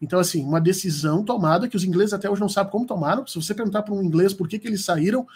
[0.00, 3.26] Então, assim, uma decisão tomada que os ingleses até hoje não sabem como tomaram.
[3.26, 5.26] Se você perguntar para um inglês por que, que eles saíram,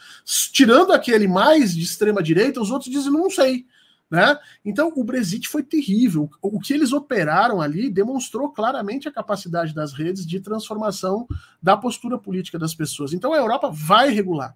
[0.52, 3.66] tirando aquele mais de extrema direita, os outros dizem, não sei.
[4.08, 4.38] Né?
[4.64, 6.30] Então, o Brexit foi terrível.
[6.40, 11.26] O que eles operaram ali demonstrou claramente a capacidade das redes de transformação
[11.60, 13.12] da postura política das pessoas.
[13.12, 14.54] Então, a Europa vai regular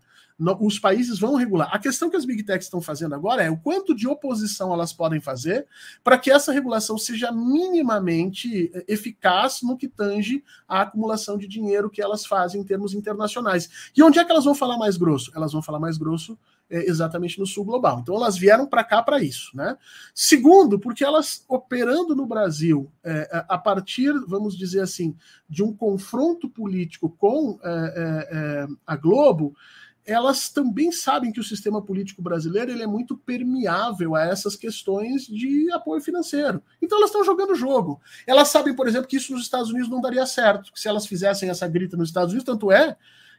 [0.61, 1.71] os países vão regular.
[1.73, 4.93] A questão que as big techs estão fazendo agora é o quanto de oposição elas
[4.93, 5.67] podem fazer
[6.05, 11.89] para que essa regulação seja minimamente eh, eficaz no que tange a acumulação de dinheiro
[11.89, 13.91] que elas fazem em termos internacionais.
[13.97, 15.33] E onde é que elas vão falar mais grosso?
[15.35, 18.01] Elas vão falar mais grosso é, exatamente no sul global.
[18.01, 19.77] Então elas vieram para cá para isso, né?
[20.15, 25.17] Segundo, porque elas operando no Brasil é, a partir, vamos dizer assim,
[25.49, 29.55] de um confronto político com é, a Globo,
[30.07, 35.27] elas também sabem que o sistema político brasileiro ele é muito permeável a essas questões
[35.27, 36.63] de apoio financeiro.
[36.81, 38.01] Então elas estão jogando o jogo.
[38.25, 41.07] Elas sabem, por exemplo, que isso nos Estados Unidos não daria certo, que se elas
[41.07, 42.97] fizessem essa grita nos Estados Unidos, tanto é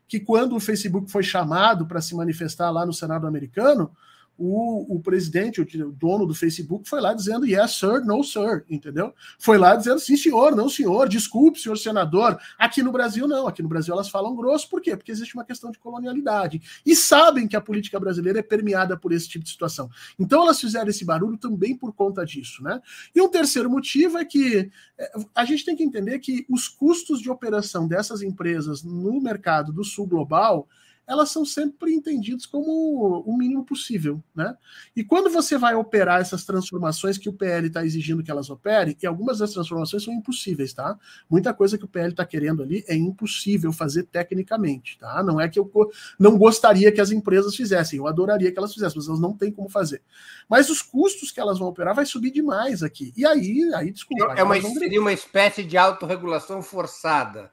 [0.10, 3.92] que quando o Facebook foi chamado para se manifestar lá no Senado americano,
[4.38, 9.14] o, o presidente, o dono do Facebook, foi lá dizendo yes, sir, no, sir, entendeu?
[9.40, 12.38] Foi lá dizendo sim, senhor, não, senhor, desculpe, senhor senador.
[12.58, 13.48] Aqui no Brasil, não.
[13.48, 14.96] Aqui no Brasil elas falam grosso, por quê?
[14.96, 16.62] Porque existe uma questão de colonialidade.
[16.86, 19.90] E sabem que a política brasileira é permeada por esse tipo de situação.
[20.20, 22.80] Então elas fizeram esse barulho também por conta disso, né?
[23.16, 27.20] E um terceiro motivo é que é, a gente tem que entender que os custos
[27.20, 30.68] de operação dessas empresas no mercado do sul global
[31.08, 34.56] elas são sempre entendidas como o mínimo possível, né?
[34.96, 38.98] E quando você vai operar essas transformações que o PL está exigindo que elas operem,
[39.02, 41.00] e algumas das transformações são impossíveis, tá?
[41.30, 45.24] Muita coisa que o PL está querendo ali é impossível fazer tecnicamente, tá?
[45.24, 45.72] Não é que eu
[46.20, 49.52] não gostaria que as empresas fizessem, eu adoraria que elas fizessem, mas elas não têm
[49.52, 50.02] como fazer.
[50.50, 53.14] Mas os custos que elas vão operar vai subir demais aqui.
[53.16, 54.34] E aí, aí desculpa.
[54.36, 57.52] É uma, seria uma espécie de autorregulação forçada.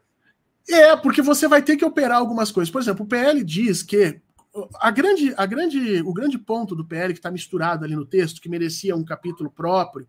[0.68, 2.70] É, porque você vai ter que operar algumas coisas.
[2.70, 4.20] Por exemplo, o PL diz que
[4.80, 8.40] a grande, a grande, o grande ponto do PL que está misturado ali no texto,
[8.40, 10.06] que merecia um capítulo próprio,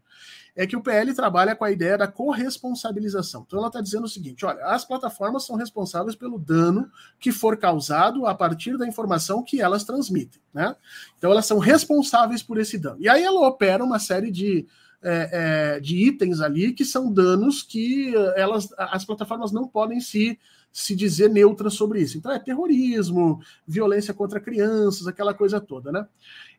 [0.56, 3.44] é que o PL trabalha com a ideia da corresponsabilização.
[3.46, 6.90] Então ela está dizendo o seguinte: olha, as plataformas são responsáveis pelo dano
[7.20, 10.40] que for causado a partir da informação que elas transmitem.
[10.54, 10.74] Né?
[11.18, 12.98] Então elas são responsáveis por esse dano.
[13.00, 14.66] E aí ela opera uma série de,
[15.02, 20.40] é, é, de itens ali que são danos que elas, as plataformas não podem se
[20.76, 22.18] se dizer neutra sobre isso.
[22.18, 26.06] Então é terrorismo, violência contra crianças, aquela coisa toda, né?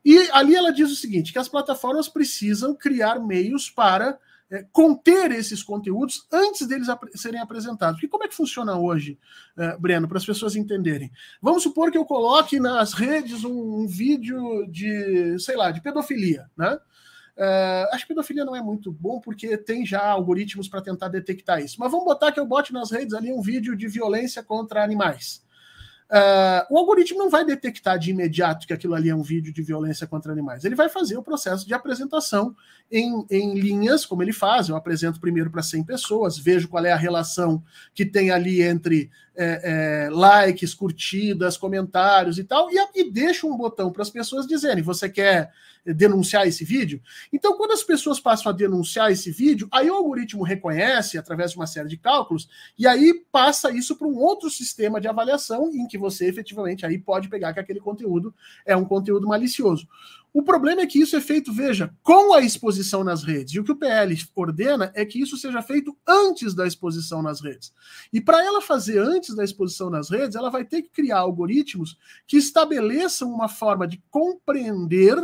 [0.02, 4.18] E ali ela diz o seguinte: que as plataformas precisam criar meios para
[4.50, 7.96] é, conter esses conteúdos antes deles ap serem apresentados.
[7.96, 9.18] Porque como é que funciona hoje,
[9.54, 11.12] é, Breno, para as pessoas entenderem?
[11.42, 16.50] Vamos supor que eu coloque nas redes um, um vídeo de, sei lá, de pedofilia,
[16.56, 16.78] né?
[17.36, 21.60] Uh, acho que pedofilia não é muito bom porque tem já algoritmos para tentar detectar
[21.60, 21.76] isso.
[21.78, 25.44] Mas vamos botar que eu bote nas redes ali um vídeo de violência contra animais.
[26.08, 29.60] Uh, o algoritmo não vai detectar de imediato que aquilo ali é um vídeo de
[29.60, 30.64] violência contra animais.
[30.64, 32.54] Ele vai fazer o processo de apresentação
[32.90, 34.68] em, em linhas, como ele faz.
[34.68, 37.62] Eu apresento primeiro para 100 pessoas, vejo qual é a relação
[37.92, 43.56] que tem ali entre é, é, likes, curtidas, comentários e tal, e, e deixo um
[43.56, 45.52] botão para as pessoas dizerem: você quer
[45.84, 47.00] denunciar esse vídeo?
[47.32, 51.56] Então, quando as pessoas passam a denunciar esse vídeo, aí o algoritmo reconhece através de
[51.56, 55.86] uma série de cálculos, e aí passa isso para um outro sistema de avaliação em
[55.86, 58.34] que você efetivamente aí pode pegar que aquele conteúdo
[58.64, 59.86] é um conteúdo malicioso.
[60.36, 63.54] O problema é que isso é feito, veja, com a exposição nas redes.
[63.54, 67.40] E o que o PL ordena é que isso seja feito antes da exposição nas
[67.40, 67.72] redes.
[68.12, 71.96] E para ela fazer antes da exposição nas redes, ela vai ter que criar algoritmos
[72.26, 75.16] que estabeleçam uma forma de compreender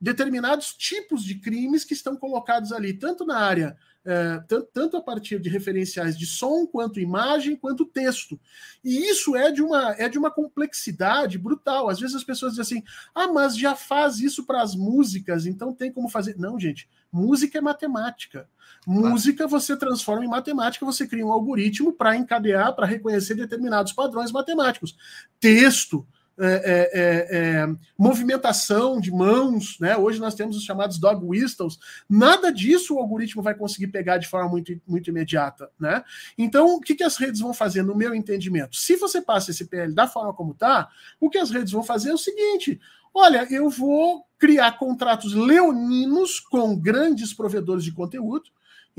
[0.00, 3.76] determinados tipos de crimes que estão colocados ali, tanto na área
[4.10, 4.42] é,
[4.72, 8.40] tanto a partir de referenciais de som, quanto imagem, quanto texto.
[8.82, 11.90] E isso é de uma, é de uma complexidade brutal.
[11.90, 15.74] Às vezes as pessoas dizem assim: ah, mas já faz isso para as músicas, então
[15.74, 16.38] tem como fazer.
[16.38, 18.48] Não, gente, música é matemática.
[18.86, 24.32] Música você transforma em matemática, você cria um algoritmo para encadear, para reconhecer determinados padrões
[24.32, 24.96] matemáticos.
[25.38, 26.06] Texto,
[26.40, 29.96] é, é, é, é, movimentação de mãos, né?
[29.96, 31.78] Hoje nós temos os chamados dog whistles.
[32.08, 36.04] Nada disso o algoritmo vai conseguir pegar de forma muito, muito imediata, né?
[36.36, 38.76] Então, o que, que as redes vão fazer, no meu entendimento?
[38.76, 40.88] Se você passa esse PL da forma como está,
[41.20, 42.80] o que as redes vão fazer é o seguinte:
[43.12, 48.50] olha, eu vou criar contratos leoninos com grandes provedores de conteúdo.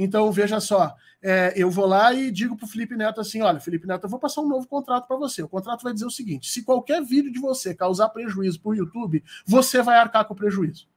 [0.01, 3.59] Então, veja só, é, eu vou lá e digo para o Felipe Neto assim: olha,
[3.59, 5.43] Felipe Neto, eu vou passar um novo contrato para você.
[5.43, 8.75] O contrato vai dizer o seguinte: se qualquer vídeo de você causar prejuízo para o
[8.75, 10.87] YouTube, você vai arcar com o prejuízo.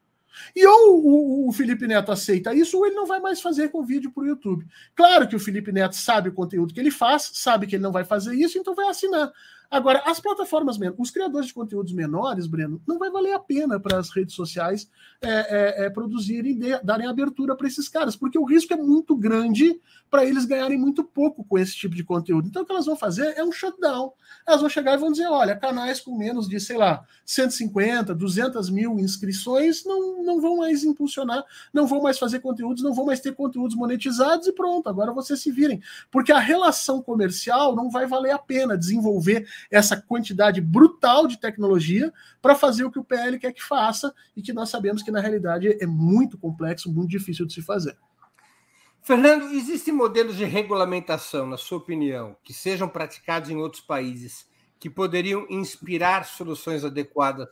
[0.54, 3.84] E ou o, o, Felipe Neto aceita isso, ou ele não vai mais fazer com
[3.84, 4.64] vídeo para o YouTube.
[4.94, 7.92] Claro que o Felipe Neto sabe o conteúdo que ele faz, sabe que ele não
[7.92, 9.32] vai fazer isso, então vai assinar.
[9.72, 13.98] Agora, as plataformas, os criadores de conteúdos menores, Breno, não vai valer a pena para
[13.98, 14.86] as redes sociais
[15.22, 19.16] é, é, é, produzirem, de, darem abertura para esses caras, porque o risco é muito
[19.16, 22.48] grande para eles ganharem muito pouco com esse tipo de conteúdo.
[22.48, 24.12] Então, o que elas vão fazer é um shutdown.
[24.46, 28.68] Elas vão chegar e vão dizer: olha, canais com menos de, sei lá, 150, 200
[28.68, 31.42] mil inscrições não, não vão mais impulsionar,
[31.72, 35.40] não vão mais fazer conteúdos, não vão mais ter conteúdos monetizados e pronto, agora vocês
[35.40, 35.80] se virem.
[36.10, 42.12] Porque a relação comercial não vai valer a pena desenvolver essa quantidade brutal de tecnologia
[42.40, 45.20] para fazer o que o PL quer que faça e que nós sabemos que na
[45.20, 47.96] realidade é muito complexo, muito difícil de se fazer.
[49.02, 54.48] Fernando, existem modelos de regulamentação, na sua opinião, que sejam praticados em outros países
[54.78, 57.48] que poderiam inspirar soluções adequadas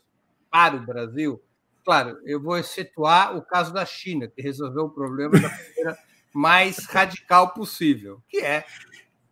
[0.51, 1.43] para o Brasil?
[1.85, 5.99] Claro, eu vou excetuar o caso da China, que resolveu o problema da maneira
[6.33, 8.65] mais radical possível, que é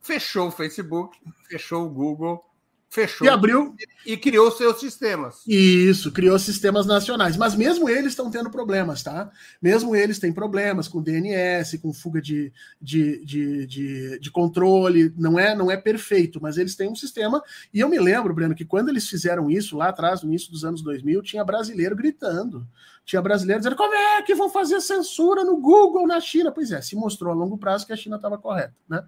[0.01, 1.19] fechou o Facebook,
[1.49, 2.45] fechou o Google
[2.89, 3.75] fechou e abriu
[4.07, 5.43] e criou seus sistemas.
[5.47, 7.37] Isso, criou sistemas nacionais.
[7.37, 9.31] Mas mesmo eles estão tendo problemas, tá?
[9.61, 15.13] Mesmo eles têm problemas com DNS, com fuga de, de, de, de, de controle.
[15.17, 17.43] Não é, não é perfeito, mas eles têm um sistema.
[17.73, 20.65] E eu me lembro, Breno, que quando eles fizeram isso lá atrás, no início dos
[20.65, 22.67] anos 2000, tinha brasileiro gritando.
[23.09, 26.53] Tinha brasileiro dizendo como é que vão fazer censura no Google na China?
[26.53, 29.03] Pois é, se mostrou a longo prazo que a China estava correta, né?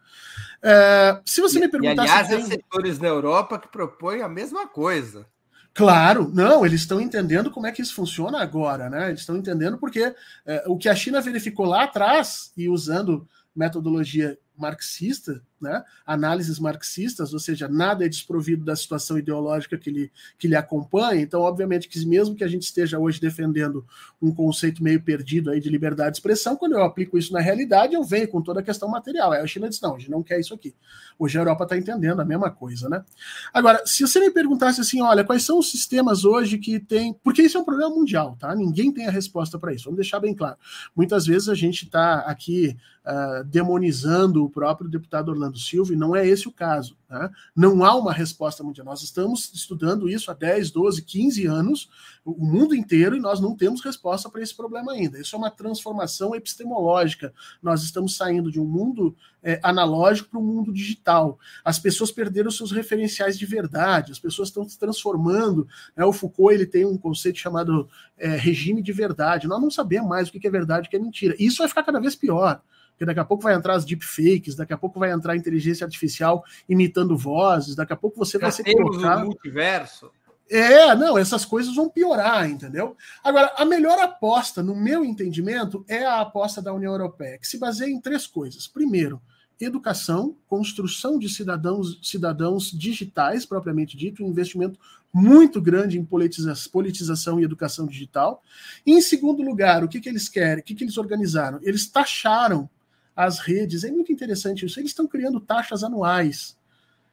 [0.63, 2.07] É, se você me perguntar...
[2.07, 2.39] E, aliás, tem...
[2.39, 5.27] há setores na Europa que propõem a mesma coisa.
[5.75, 9.09] Claro, não, eles estão entendendo como é que isso funciona agora, né?
[9.09, 10.15] Eles estão entendendo porque
[10.47, 15.85] é, o que a China verificou lá atrás, e usando metodologia marxista, né?
[16.07, 21.21] análises marxistas, ou seja, nada é desprovido da situação ideológica que lhe, que lhe acompanha.
[21.21, 23.85] Então, obviamente, que mesmo que a gente esteja hoje defendendo
[24.21, 27.95] um conceito meio perdido aí de liberdade de expressão, quando eu aplico isso na realidade,
[27.95, 29.33] eu venho com toda a questão material.
[29.33, 30.75] Aí a China diz: não, a gente não quer isso aqui.
[31.19, 33.05] Hoje a Europa está entendendo a mesma coisa, né?
[33.53, 37.13] Agora, se você me perguntasse assim, olha, quais são os sistemas hoje que tem.
[37.23, 38.55] Porque isso é um problema mundial, tá?
[38.55, 39.85] Ninguém tem a resposta para isso.
[39.85, 40.57] Vamos deixar bem claro.
[40.95, 46.15] Muitas vezes a gente está aqui uh, demonizando o próprio deputado Orlando Silva, e não
[46.15, 46.97] é esse o caso.
[47.09, 47.29] Tá?
[47.57, 48.85] Não há uma resposta mundial.
[48.85, 51.91] Nós estamos estudando isso há 10, 12, 15 anos,
[52.25, 55.19] o mundo inteiro, e nós não temos resposta para esse problema ainda.
[55.19, 57.35] Isso é uma transformação epistemológica.
[57.61, 61.39] Nós estamos saindo de um mundo é, analógico para um mundo digital.
[61.65, 65.67] As pessoas perderam seus referenciais de verdade, as pessoas estão se transformando.
[65.97, 66.05] Né?
[66.05, 69.49] O Foucault ele tem um conceito chamado é, regime de verdade.
[69.49, 71.35] Nós não sabemos mais o que é verdade e o que é mentira.
[71.39, 72.63] Isso vai ficar cada vez pior
[73.01, 75.87] porque daqui a pouco vai entrar as deepfakes, daqui a pouco vai entrar a inteligência
[75.87, 79.25] artificial imitando vozes, daqui a pouco você Já vai ser colocado...
[79.25, 80.11] multiverso.
[80.51, 82.95] É, não, essas coisas vão piorar, entendeu?
[83.25, 87.57] Agora, a melhor aposta, no meu entendimento, é a aposta da União Europeia, que se
[87.57, 88.67] baseia em três coisas.
[88.67, 89.23] Primeiro,
[89.59, 94.79] educação, construção de cidadãos, cidadãos digitais, propriamente dito, um investimento
[95.11, 98.43] muito grande em politiza politização e educação digital.
[98.85, 100.61] E, em segundo lugar, o que, que eles querem?
[100.61, 101.59] O que, que eles organizaram?
[101.63, 102.69] Eles taxaram
[103.15, 103.85] as redes.
[103.85, 104.79] É muito interessante isso.
[104.79, 106.59] Eles estão criando taxas anuais.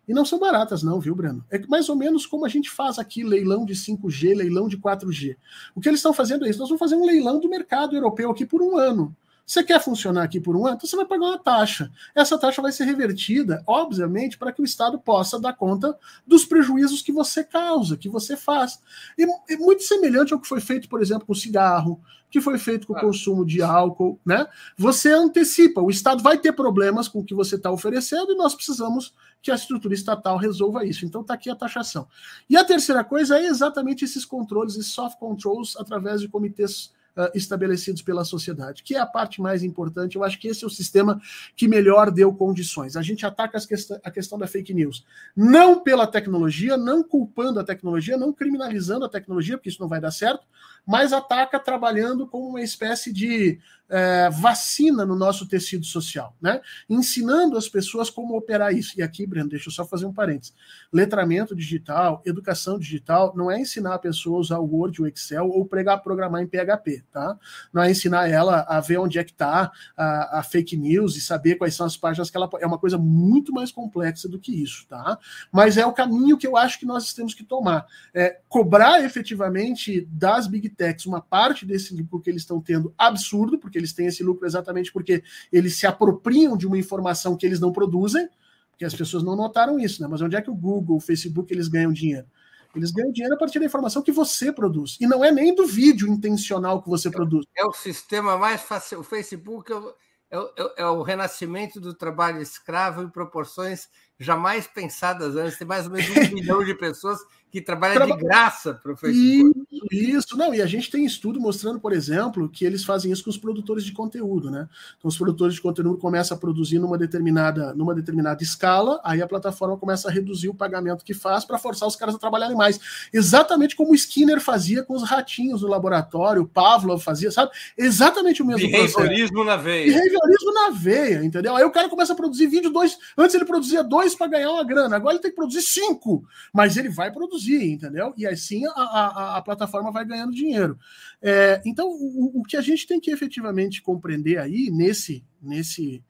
[0.08, 1.46] E não são baratas, não, viu, Breno?
[1.52, 5.36] É mais ou menos como a gente faz aqui leilão de 5G, leilão de 4G.
[5.76, 6.60] O que eles estão fazendo é isso.
[6.60, 9.14] Nós vamos fazer um leilão do mercado europeu aqui por um ano.
[9.46, 10.76] Você quer funcionar aqui por um ano?
[10.76, 11.90] Então você vai pagar uma taxa.
[12.14, 17.02] Essa taxa vai ser revertida, obviamente, para que o Estado possa dar conta dos prejuízos
[17.02, 18.82] que você causa, que você faz.
[19.18, 22.58] E, e muito semelhante ao que foi feito, por exemplo, com o cigarro, que foi
[22.58, 24.48] feito com o consumo de álcool, né?
[24.78, 28.54] Você antecipa, o Estado vai ter problemas com o que você está oferecendo e nós
[28.54, 31.06] precisamos que a estrutura estatal resolva isso.
[31.06, 32.08] Então está aqui a taxação.
[32.50, 37.32] E a terceira coisa é exatamente esses controles, esses soft controls através de comitês uh,
[37.34, 40.16] estabelecidos pela sociedade, que é a parte mais importante.
[40.16, 41.20] Eu acho que esse é o sistema
[41.56, 42.96] que melhor deu condições.
[42.96, 43.58] A gente ataca
[44.04, 45.06] a questão da fake news,
[45.36, 50.00] não pela tecnologia, não culpando a tecnologia, não criminalizando a tecnologia, porque isso não vai
[50.00, 50.46] dar certo,
[50.88, 53.60] mas ataca trabalhando como uma espécie de
[53.90, 56.62] é, vacina no nosso tecido social, né?
[56.90, 59.00] Ensinando as pessoas como operar isso.
[59.00, 60.54] E aqui, Breno, deixa eu só fazer um parênteses.
[60.92, 65.48] Letramento digital, educação digital, não é ensinar a pessoa a usar o Word, o Excel
[65.48, 67.38] ou pregar programar em PHP, tá?
[67.72, 71.22] Não é ensinar ela a ver onde é que está a, a, fake news e
[71.22, 74.52] saber quais são as páginas que ela é uma coisa muito mais complexa do que
[74.52, 75.18] isso, tá?
[75.52, 77.86] Mas é o caminho que eu acho que nós temos que tomar.
[78.14, 83.58] É cobrar efetivamente das big techs uma parte desse lucro que eles estão tendo absurdo,
[83.58, 87.60] porque eles têm esse lucro exatamente porque eles se apropriam de uma informação que eles
[87.60, 88.30] não produzem,
[88.70, 90.08] porque as pessoas não notaram isso, né?
[90.08, 92.28] Mas onde é que o Google, o Facebook, eles ganham dinheiro?
[92.76, 94.98] Eles ganham dinheiro a partir da informação que você produz.
[95.02, 97.46] E não é nem do vídeo intencional que você é, produz.
[97.58, 99.00] É o sistema mais fácil.
[99.00, 99.96] O Facebook é o,
[100.30, 105.58] é o, é o renascimento do trabalho escravo em proporções jamais pensadas antes.
[105.58, 107.20] Tem mais ou menos um milhão de pessoas
[107.50, 108.16] que trabalham Traba...
[108.16, 109.57] de graça para o Facebook.
[109.92, 113.30] Isso, não, e a gente tem estudo mostrando, por exemplo, que eles fazem isso com
[113.30, 114.68] os produtores de conteúdo, né?
[114.98, 119.28] Então, os produtores de conteúdo começam a produzir numa determinada, numa determinada escala, aí a
[119.28, 122.80] plataforma começa a reduzir o pagamento que faz para forçar os caras a trabalharem mais.
[123.14, 127.52] Exatamente como o Skinner fazia com os ratinhos no laboratório, o Pavlov fazia, sabe?
[127.78, 129.94] Exatamente o mesmo Behaviorismo na veia.
[129.94, 131.56] Behaviorismo na veia, entendeu?
[131.56, 134.64] Aí o cara começa a produzir vídeo dois, antes ele produzia dois para ganhar uma
[134.64, 138.14] grana, agora ele tem que produzir cinco, mas ele vai produzir, entendeu?
[138.18, 140.78] E assim a, a, a plataforma vai ganhando dinheiro.
[141.22, 146.04] É, então, o, o, que a gente tem que efetivamente compreender aí nesse, nesse,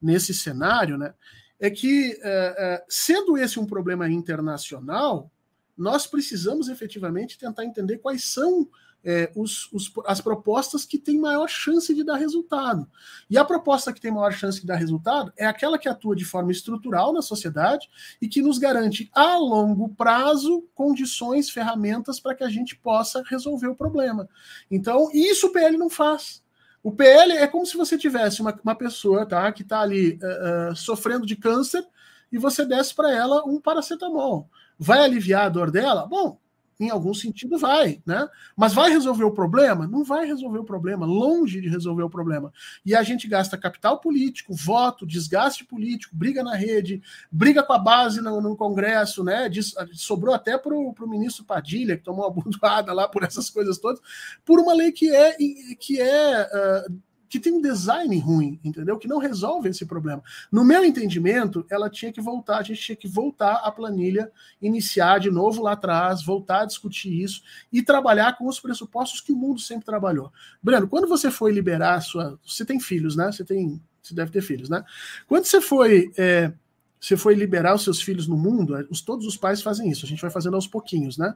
[0.00, 1.14] nesse cenário, né,
[1.58, 5.30] é que, é, é, sendo esse um problema internacional,
[5.76, 8.68] nós precisamos efetivamente tentar entender quais são
[9.04, 12.88] é, os, os, as propostas que têm maior chance de dar resultado.
[13.28, 16.24] E a proposta que tem maior chance de dar resultado é aquela que atua de
[16.24, 17.88] forma estrutural na sociedade
[18.20, 23.68] e que nos garante a longo prazo condições, ferramentas para que a gente possa resolver
[23.68, 24.28] o problema.
[24.70, 26.42] Então, isso o PL não faz.
[26.82, 30.72] O PL é como se você tivesse uma, uma pessoa tá, que está ali uh,
[30.72, 31.86] uh, sofrendo de câncer
[32.32, 34.48] e você desse para ela um paracetamol.
[34.78, 36.06] Vai aliviar a dor dela?
[36.06, 36.39] Bom,
[36.80, 38.26] em algum sentido vai, né?
[38.56, 39.86] Mas vai resolver o problema?
[39.86, 42.50] Não vai resolver o problema, longe de resolver o problema.
[42.84, 47.78] E a gente gasta capital político, voto, desgaste político, briga na rede, briga com a
[47.78, 49.46] base no, no Congresso, né?
[49.50, 53.78] Diz, sobrou até para o ministro Padilha, que tomou uma bundoada lá por essas coisas
[53.78, 54.00] todas,
[54.44, 55.36] por uma lei que é,
[55.78, 56.48] que é
[56.88, 57.00] uh,
[57.30, 58.98] que tem um design ruim, entendeu?
[58.98, 60.20] Que não resolve esse problema.
[60.50, 65.20] No meu entendimento, ela tinha que voltar, a gente tinha que voltar à planilha, iniciar
[65.20, 67.40] de novo lá atrás, voltar a discutir isso
[67.72, 70.32] e trabalhar com os pressupostos que o mundo sempre trabalhou.
[70.60, 72.36] Breno, quando você foi liberar a sua.
[72.44, 73.30] Você tem filhos, né?
[73.30, 73.80] Você tem.
[74.02, 74.84] Você deve ter filhos, né?
[75.28, 76.10] Quando você foi.
[76.18, 76.52] É,
[77.00, 80.08] você foi liberar os seus filhos no mundo, os, todos os pais fazem isso, a
[80.08, 81.34] gente vai fazendo aos pouquinhos, né?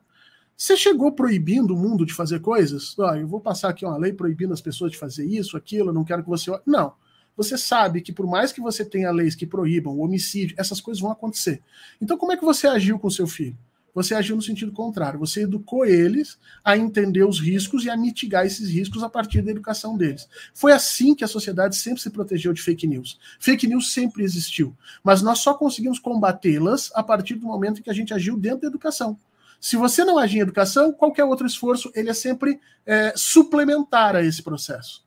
[0.57, 2.97] Você chegou proibindo o mundo de fazer coisas?
[2.99, 6.05] Ó, eu vou passar aqui uma lei proibindo as pessoas de fazer isso, aquilo, não
[6.05, 6.51] quero que você.
[6.65, 6.95] Não.
[7.37, 11.01] Você sabe que por mais que você tenha leis que proíbam o homicídio, essas coisas
[11.01, 11.61] vão acontecer.
[12.01, 13.59] Então, como é que você agiu com seu filho?
[13.93, 15.21] Você agiu no sentido contrário.
[15.21, 19.53] Você educou eles a entender os riscos e a mitigar esses riscos a partir da
[19.53, 20.29] educação deles.
[20.53, 23.19] Foi assim que a sociedade sempre se protegeu de fake news.
[23.39, 27.91] Fake news sempre existiu, mas nós só conseguimos combatê-las a partir do momento em que
[27.91, 29.17] a gente agiu dentro da educação.
[29.65, 34.23] Se você não agir em educação, qualquer outro esforço ele é sempre é, suplementar a
[34.23, 35.03] esse processo.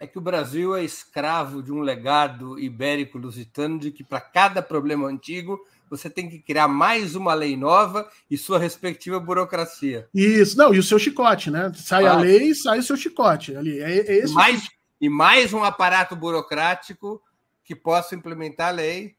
[0.00, 5.06] É que o Brasil é escravo de um legado ibérico-lusitano de que para cada problema
[5.06, 10.08] antigo você tem que criar mais uma lei nova e sua respectiva burocracia.
[10.14, 11.70] Isso, não, e o seu chicote, né?
[11.74, 12.18] Sai claro.
[12.18, 13.54] a lei, sai o seu chicote.
[13.54, 17.20] Ali, é, é esse mais, e mais um aparato burocrático
[17.62, 19.17] que possa implementar a lei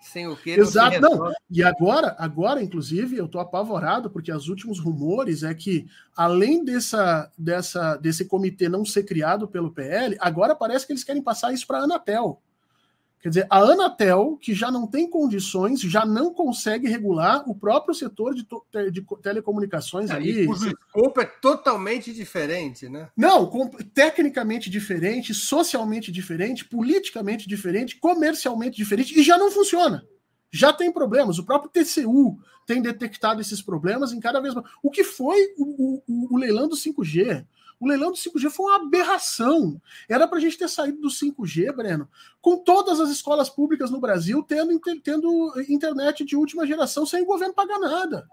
[0.00, 1.32] sem o que Exato, não.
[1.50, 5.86] E agora, agora, inclusive, eu estou apavorado porque os últimos rumores é que,
[6.16, 11.22] além dessa, dessa, desse comitê não ser criado pelo PL, agora parece que eles querem
[11.22, 12.40] passar isso para a Anatel.
[13.26, 17.92] Quer dizer, a Anatel, que já não tem condições, já não consegue regular o próprio
[17.92, 18.46] setor de,
[18.92, 20.46] de telecomunicações é, ali.
[20.46, 23.08] O escopo é totalmente diferente, né?
[23.16, 23.50] Não,
[23.92, 30.06] tecnicamente diferente, socialmente diferente, politicamente diferente, comercialmente diferente, e já não funciona.
[30.52, 31.40] Já tem problemas.
[31.40, 34.68] O próprio TCU tem detectado esses problemas em cada vez mais.
[34.80, 37.44] O que foi o, o, o leilão do 5G?
[37.78, 39.80] O leilão do 5G foi uma aberração.
[40.08, 42.08] Era para a gente ter saído do 5G, Breno,
[42.40, 47.26] com todas as escolas públicas no Brasil tendo, tendo internet de última geração sem o
[47.26, 48.26] governo pagar nada.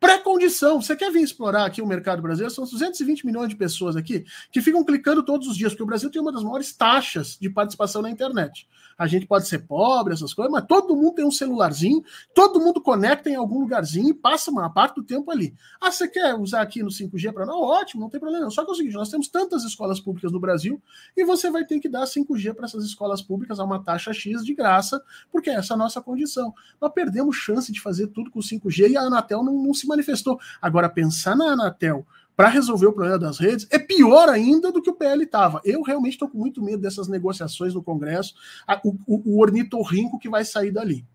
[0.00, 0.82] Pré-condição.
[0.82, 2.52] Você quer vir explorar aqui o mercado brasileiro?
[2.52, 6.10] São 220 milhões de pessoas aqui que ficam clicando todos os dias, porque o Brasil
[6.10, 8.68] tem uma das maiores taxas de participação na internet.
[9.02, 12.80] A gente pode ser pobre, essas coisas, mas todo mundo tem um celularzinho, todo mundo
[12.80, 15.54] conecta em algum lugarzinho e passa uma parte do tempo ali.
[15.80, 17.60] Ah, você quer usar aqui no 5G para não?
[17.60, 18.48] Ótimo, não tem problema.
[18.50, 20.80] Só que é o seguinte: nós temos tantas escolas públicas no Brasil
[21.16, 24.44] e você vai ter que dar 5G para essas escolas públicas a uma taxa X
[24.44, 26.54] de graça, porque essa é a nossa condição.
[26.80, 30.38] Nós perdemos chance de fazer tudo com 5G e a Anatel não, não se manifestou.
[30.60, 32.06] Agora, pensar na Anatel
[32.42, 35.60] para resolver o problema das redes é pior ainda do que o PL estava.
[35.64, 38.34] Eu realmente estou com muito medo dessas negociações no Congresso,
[38.82, 41.06] o, o, o ornitorrinco que vai sair dali.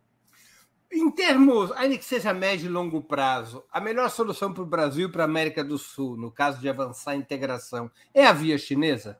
[0.89, 5.09] Em termos, ainda que seja médio e longo prazo, a melhor solução para o Brasil
[5.09, 8.57] e para a América do Sul, no caso de avançar a integração, é a via
[8.57, 9.19] chinesa?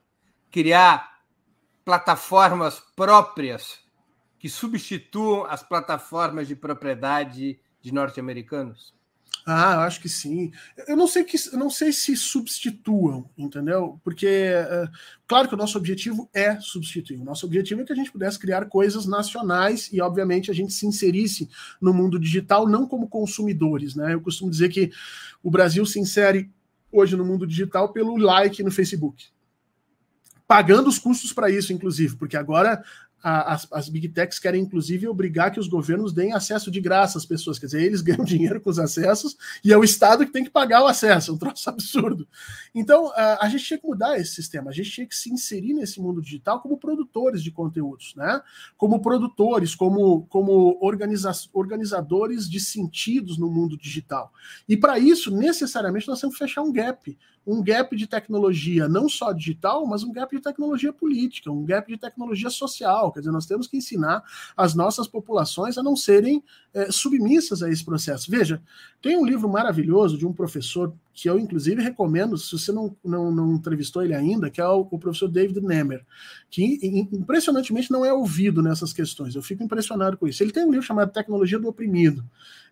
[0.50, 1.24] Criar
[1.84, 3.80] plataformas próprias
[4.40, 8.97] que substituam as plataformas de propriedade de norte-americanos?
[9.50, 10.52] Ah, eu acho que sim.
[10.90, 13.98] Eu não sei que não sei se substituam, entendeu?
[14.04, 14.90] Porque é,
[15.26, 17.22] claro que o nosso objetivo é substituir.
[17.22, 20.74] O nosso objetivo é que a gente pudesse criar coisas nacionais e, obviamente, a gente
[20.74, 21.50] se inserisse
[21.80, 24.14] no mundo digital não como consumidores, né?
[24.14, 24.92] Eu costumo dizer que
[25.42, 26.52] o Brasil se insere
[26.92, 29.28] hoje no mundo digital pelo like no Facebook
[30.48, 32.82] pagando os custos para isso, inclusive, porque agora
[33.24, 37.26] as, as big techs querem, inclusive, obrigar que os governos deem acesso de graça às
[37.26, 37.58] pessoas.
[37.58, 40.50] Quer dizer, eles ganham dinheiro com os acessos e é o Estado que tem que
[40.50, 41.32] pagar o acesso.
[41.32, 42.28] É um troço absurdo.
[42.74, 44.70] Então, a, a gente tinha que mudar esse sistema.
[44.70, 48.42] A gente tinha que se inserir nesse mundo digital como produtores de conteúdos, né?
[48.78, 54.32] Como produtores, como, como organiza organizadores de sentidos no mundo digital.
[54.70, 59.08] E para isso, necessariamente, nós temos que fechar um gap um gap de tecnologia, não
[59.08, 63.10] só digital, mas um gap de tecnologia política, um gap de tecnologia social.
[63.14, 64.22] Quer dizer, nós temos que ensinar
[64.56, 66.44] as nossas populações a não serem
[66.74, 68.30] é, submissas a esse processo.
[68.30, 68.62] Veja,
[69.02, 73.32] tem um livro maravilhoso de um professor que eu, inclusive, recomendo, se você não, não,
[73.32, 76.06] não entrevistou ele ainda, que é o, o professor David Nemer,
[76.50, 79.36] que impressionantemente não é ouvido nessas questões.
[79.36, 80.44] Eu fico impressionado com isso.
[80.44, 82.26] Ele tem um livro chamado Tecnologia do Oprimido,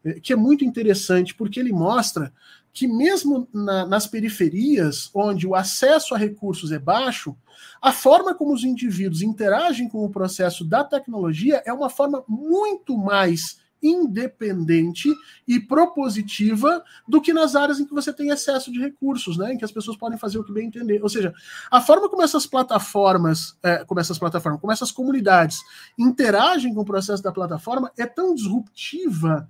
[0.04, 2.34] é, que é muito interessante, porque ele mostra
[2.76, 7.34] que mesmo na, nas periferias, onde o acesso a recursos é baixo,
[7.82, 12.98] a forma como os indivíduos interagem com o processo da tecnologia é uma forma muito
[12.98, 15.10] mais independente
[15.48, 19.54] e propositiva do que nas áreas em que você tem excesso de recursos, né?
[19.54, 21.02] Em que as pessoas podem fazer o que bem entender.
[21.02, 21.34] Ou seja,
[21.72, 25.60] a forma como essas plataformas, é, como essas plataformas, como essas comunidades
[25.98, 29.48] interagem com o processo da plataforma é tão disruptiva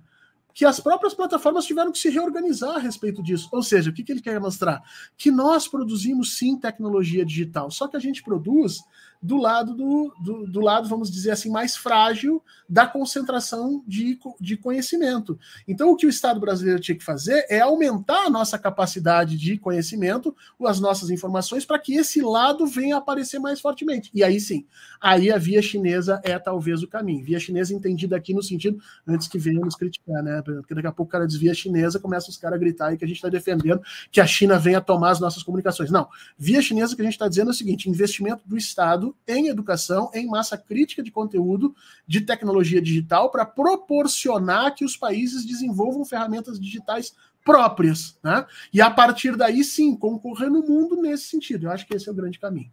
[0.56, 3.46] que as próprias plataformas tiveram que se reorganizar a respeito disso.
[3.52, 4.82] Ou seja, o que, que ele quer mostrar?
[5.14, 8.82] Que nós produzimos sim tecnologia digital, só que a gente produz
[9.22, 14.56] do lado do, do, do, lado, vamos dizer assim, mais frágil da concentração de, de
[14.56, 15.38] conhecimento.
[15.66, 19.58] Então, o que o Estado brasileiro tinha que fazer é aumentar a nossa capacidade de
[19.58, 24.10] conhecimento, as nossas informações, para que esse lado venha a aparecer mais fortemente.
[24.14, 24.66] E aí sim,
[25.00, 27.24] aí a via chinesa é talvez o caminho.
[27.24, 30.42] Via chinesa entendida aqui no sentido, antes que venham nos criticar, né?
[30.42, 33.04] Porque daqui a pouco o cara desvia chinesa, começa os caras a gritar aí que
[33.04, 35.90] a gente está defendendo que a China venha tomar as nossas comunicações.
[35.90, 36.08] Não.
[36.38, 40.10] Via chinesa que a gente está dizendo é o seguinte: investimento do Estado em educação,
[40.14, 41.74] em massa crítica de conteúdo,
[42.06, 48.44] de tecnologia digital, para proporcionar que os países desenvolvam ferramentas digitais próprias, né?
[48.72, 51.66] E a partir daí, sim, concorrer no mundo nesse sentido.
[51.66, 52.70] Eu acho que esse é o grande caminho.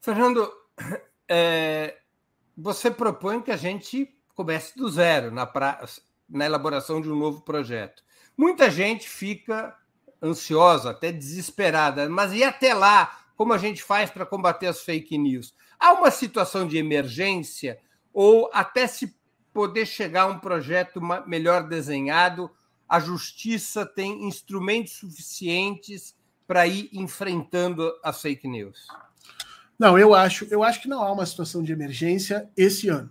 [0.00, 0.48] Fernando,
[1.28, 1.98] é,
[2.56, 5.84] você propõe que a gente comece do zero na, pra,
[6.28, 8.02] na elaboração de um novo projeto.
[8.36, 9.76] Muita gente fica
[10.22, 13.23] ansiosa, até desesperada, mas e até lá?
[13.36, 15.54] Como a gente faz para combater as fake news?
[15.78, 17.78] Há uma situação de emergência
[18.12, 19.16] ou até se
[19.52, 22.50] poder chegar a um projeto melhor desenhado,
[22.88, 26.14] a justiça tem instrumentos suficientes
[26.46, 28.86] para ir enfrentando as fake news?
[29.78, 33.10] Não, eu acho, eu acho que não há uma situação de emergência esse ano.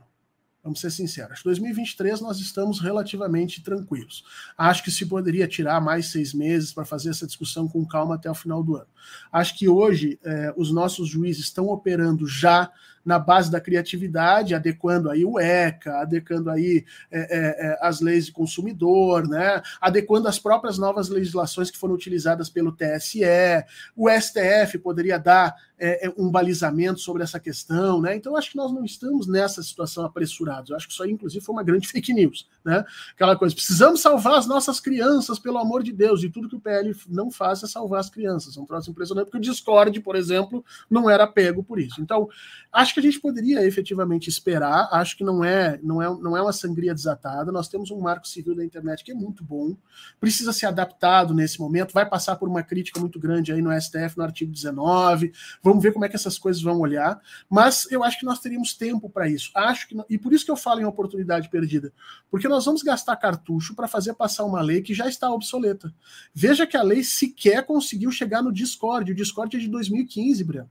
[0.63, 1.43] Vamos ser sinceros.
[1.43, 4.23] 2023 nós estamos relativamente tranquilos.
[4.57, 8.31] Acho que se poderia tirar mais seis meses para fazer essa discussão com calma até
[8.31, 8.87] o final do ano.
[9.29, 12.71] Acho que hoje eh, os nossos juízes estão operando já
[13.05, 18.27] na base da criatividade, adequando aí o ECA, adequando aí é, é, é, as leis
[18.27, 19.61] de consumidor, né?
[19.81, 23.21] adequando as próprias novas legislações que foram utilizadas pelo TSE.
[23.95, 25.55] O STF poderia dar
[26.17, 28.15] um balizamento sobre essa questão, né?
[28.15, 30.05] Então, acho que nós não estamos nessa situação
[30.53, 30.69] apresurados.
[30.69, 32.85] Eu acho que isso aí, inclusive, foi uma grande fake news, né?
[33.13, 36.59] Aquela coisa, precisamos salvar as nossas crianças, pelo amor de Deus, e tudo que o
[36.59, 38.55] PL não faz é salvar as crianças.
[38.57, 42.01] É um troço impressionante, porque o Discord, por exemplo, não era pego por isso.
[42.01, 42.29] Então,
[42.71, 46.41] acho que a gente poderia efetivamente esperar, acho que não é, não é, não é
[46.41, 47.51] uma sangria desatada.
[47.51, 49.75] Nós temos um marco civil da internet que é muito bom,
[50.19, 54.17] precisa ser adaptado nesse momento, vai passar por uma crítica muito grande aí no STF,
[54.17, 55.31] no artigo 19.
[55.61, 58.73] Vamos ver como é que essas coisas vão olhar, mas eu acho que nós teríamos
[58.73, 59.51] tempo para isso.
[59.53, 61.93] Acho que e por isso que eu falo em oportunidade perdida,
[62.29, 65.93] porque nós vamos gastar cartucho para fazer passar uma lei que já está obsoleta.
[66.33, 69.11] Veja que a lei sequer conseguiu chegar no Discord.
[69.11, 70.69] O Discord é de 2015, Breno.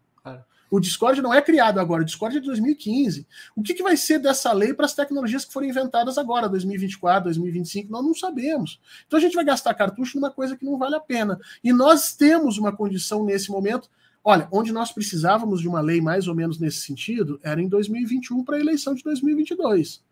[0.73, 3.27] O Discord não é criado agora, o Discord é de 2015.
[3.55, 7.25] O que, que vai ser dessa lei para as tecnologias que forem inventadas agora, 2024,
[7.25, 7.93] 2025?
[7.93, 8.81] Nós não sabemos.
[9.07, 11.39] Então a gente vai gastar cartucho numa coisa que não vale a pena.
[11.63, 13.91] E nós temos uma condição nesse momento.
[14.25, 18.45] Olha, onde nós precisávamos de uma lei mais ou menos nesse sentido era em 2021
[18.45, 20.03] para a eleição de 2022.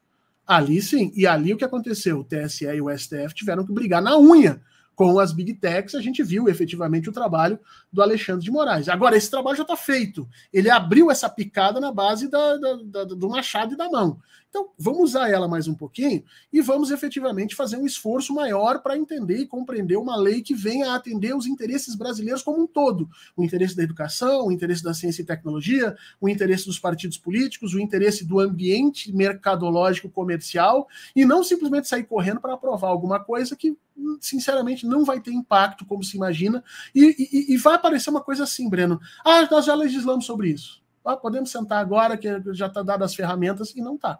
[0.46, 1.12] Ali sim.
[1.14, 2.18] E ali o que aconteceu?
[2.20, 4.60] O TSE e o STF tiveram que brigar na unha
[5.00, 7.58] com as big techs, a gente viu efetivamente o trabalho
[7.90, 8.86] do Alexandre de Moraes.
[8.86, 10.28] Agora, esse trabalho já está feito.
[10.52, 14.20] Ele abriu essa picada na base da, da, da, do machado e da mão.
[14.50, 18.98] Então, vamos usar ela mais um pouquinho e vamos efetivamente fazer um esforço maior para
[18.98, 23.08] entender e compreender uma lei que venha a atender os interesses brasileiros como um todo:
[23.36, 27.74] o interesse da educação, o interesse da ciência e tecnologia, o interesse dos partidos políticos,
[27.74, 33.54] o interesse do ambiente mercadológico comercial, e não simplesmente sair correndo para aprovar alguma coisa
[33.54, 33.76] que
[34.18, 38.44] sinceramente, não vai ter impacto como se imagina, e, e, e, vai aparecer uma coisa
[38.44, 38.98] assim, Breno.
[39.22, 40.82] Ah, nós já legislamos sobre isso.
[41.04, 44.18] Ah, podemos sentar agora, que já está dado as ferramentas, e não está.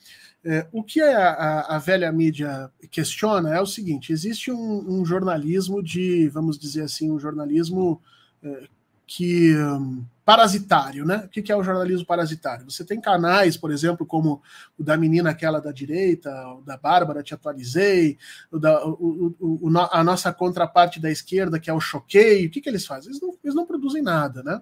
[0.45, 5.05] É, o que a, a, a, velha mídia questiona é o seguinte: existe um, um
[5.05, 8.01] jornalismo de, vamos dizer assim, um jornalismo
[8.43, 8.67] é,
[9.07, 11.23] que um, parasitário, né?
[11.25, 12.69] O que, é o jornalismo parasitário?
[12.69, 14.41] Você tem canais, por exemplo, como
[14.77, 18.17] o da menina aquela da direita, o da Bárbara, te atualizei,
[18.51, 22.45] o da, o, o, a nossa contraparte da esquerda, que é o Choquei.
[22.45, 23.09] O que, que eles fazem?
[23.09, 24.61] Eles não, eles não produzem nada, né?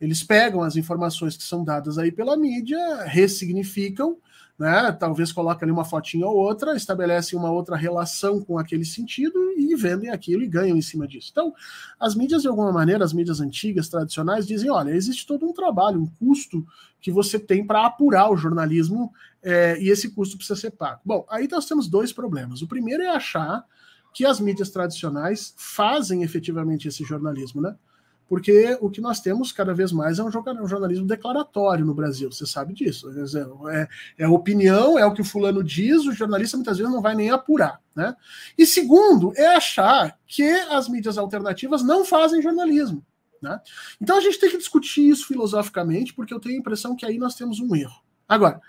[0.00, 4.16] Eles pegam as informações que são dadas aí pela mídia, ressignificam
[4.60, 4.92] né?
[4.92, 9.74] Talvez coloque ali uma fotinha ou outra, estabelecem uma outra relação com aquele sentido e
[9.74, 11.30] vendem aquilo e ganham em cima disso.
[11.32, 11.54] Então,
[11.98, 16.02] as mídias, de alguma maneira, as mídias antigas, tradicionais, dizem: olha, existe todo um trabalho,
[16.02, 16.62] um custo
[17.00, 19.10] que você tem para apurar o jornalismo
[19.42, 21.00] é, e esse custo precisa ser pago.
[21.02, 22.60] Bom, aí nós temos dois problemas.
[22.60, 23.64] O primeiro é achar
[24.12, 27.74] que as mídias tradicionais fazem efetivamente esse jornalismo, né?
[28.30, 32.46] Porque o que nós temos cada vez mais é um jornalismo declaratório no Brasil, você
[32.46, 33.10] sabe disso.
[33.68, 37.16] É, é opinião, é o que o fulano diz, o jornalista muitas vezes não vai
[37.16, 37.80] nem apurar.
[37.92, 38.14] Né?
[38.56, 43.04] E segundo, é achar que as mídias alternativas não fazem jornalismo.
[43.42, 43.60] Né?
[44.00, 47.18] Então a gente tem que discutir isso filosoficamente, porque eu tenho a impressão que aí
[47.18, 48.00] nós temos um erro.
[48.28, 48.60] Agora,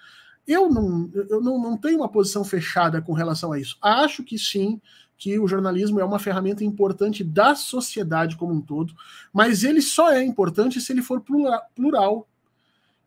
[0.47, 3.77] eu não, eu não, não tenho uma posição fechada com relação a isso.
[3.79, 4.81] Acho que sim,
[5.21, 8.91] que o jornalismo é uma ferramenta importante da sociedade como um todo,
[9.31, 11.21] mas ele só é importante se ele for
[11.75, 12.27] plural.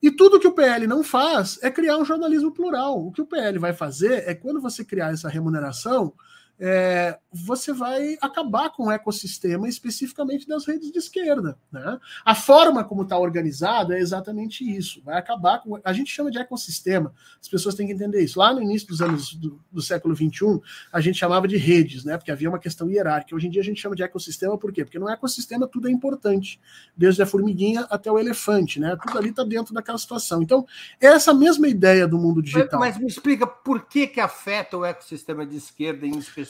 [0.01, 3.05] E tudo que o PL não faz é criar um jornalismo plural.
[3.05, 6.13] O que o PL vai fazer é quando você criar essa remuneração,
[6.59, 11.59] é, você vai acabar com o ecossistema especificamente das redes de esquerda.
[11.71, 11.99] Né?
[12.25, 15.03] A forma como está organizado é exatamente isso.
[15.05, 15.79] Vai acabar com.
[15.83, 18.39] A gente chama de ecossistema, as pessoas têm que entender isso.
[18.39, 20.61] Lá no início dos anos do, do século XXI,
[20.93, 22.17] a gente chamava de redes, né?
[22.17, 23.35] Porque havia uma questão hierárquica.
[23.35, 24.85] Hoje em dia a gente chama de ecossistema, por quê?
[24.85, 26.61] Porque no ecossistema tudo é importante,
[26.97, 28.97] desde a formiguinha até o elefante, né?
[29.03, 30.43] Tudo ali está dentro daquela situação.
[30.43, 30.65] Então,
[31.01, 32.79] é essa mesma ideia do mundo digital.
[32.79, 36.44] Mas, mas me explica por que, que afeta o ecossistema de esquerda em especial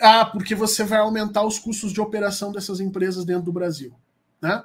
[0.00, 3.94] Ah, porque você vai aumentar os custos de operação dessas empresas dentro do Brasil.
[4.40, 4.62] Né?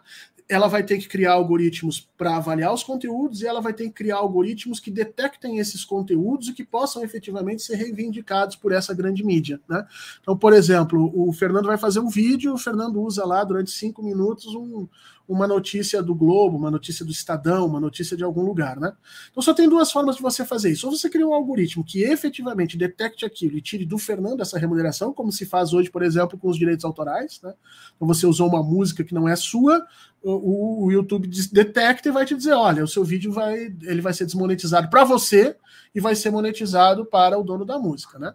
[0.49, 3.91] Ela vai ter que criar algoritmos para avaliar os conteúdos e ela vai ter que
[3.91, 9.23] criar algoritmos que detectem esses conteúdos e que possam efetivamente ser reivindicados por essa grande
[9.25, 9.59] mídia.
[9.67, 9.85] Né?
[10.21, 14.01] Então, por exemplo, o Fernando vai fazer um vídeo, o Fernando usa lá durante cinco
[14.01, 14.87] minutos um,
[15.27, 18.93] uma notícia do Globo, uma notícia do Estadão, uma notícia de algum lugar, né?
[19.29, 20.87] Então só tem duas formas de você fazer isso.
[20.87, 25.11] Ou você cria um algoritmo que efetivamente detecte aquilo e tire do Fernando essa remuneração,
[25.13, 27.53] como se faz hoje, por exemplo, com os direitos autorais, né?
[27.95, 29.85] Então você usou uma música que não é sua,
[30.29, 34.13] o, o YouTube detecta e vai te dizer, olha, o seu vídeo vai, ele vai
[34.13, 35.55] ser desmonetizado para você
[35.95, 38.33] e vai ser monetizado para o dono da música, né?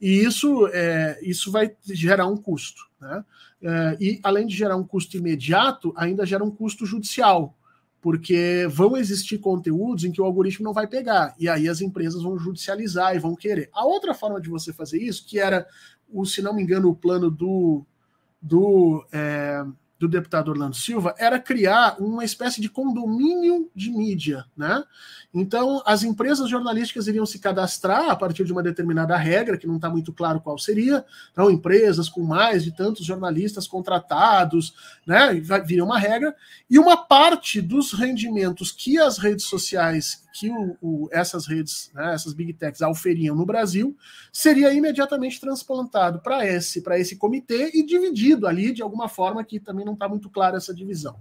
[0.00, 3.24] E isso, é, isso vai gerar um custo, né?
[3.62, 7.56] É, e além de gerar um custo imediato, ainda gera um custo judicial,
[8.00, 12.22] porque vão existir conteúdos em que o algoritmo não vai pegar, e aí as empresas
[12.22, 13.70] vão judicializar e vão querer.
[13.72, 15.66] A outra forma de você fazer isso, que era,
[16.10, 17.86] o, se não me engano, o plano do,
[18.42, 19.64] do é,
[19.98, 24.82] do deputado Orlando Silva era criar uma espécie de condomínio de mídia, né?
[25.32, 29.76] Então, as empresas jornalísticas iriam se cadastrar a partir de uma determinada regra, que não
[29.76, 31.04] está muito claro qual seria.
[31.32, 34.74] Então, empresas com mais de tantos jornalistas contratados,
[35.06, 35.34] né?
[35.64, 36.34] Viria uma regra,
[36.68, 42.12] e uma parte dos rendimentos que as redes sociais que o, o, essas redes, né,
[42.12, 43.96] essas big techs auferiam no Brasil,
[44.32, 49.60] seria imediatamente transplantado para esse, para esse comitê e dividido ali de alguma forma que
[49.60, 51.14] também não está muito clara essa divisão.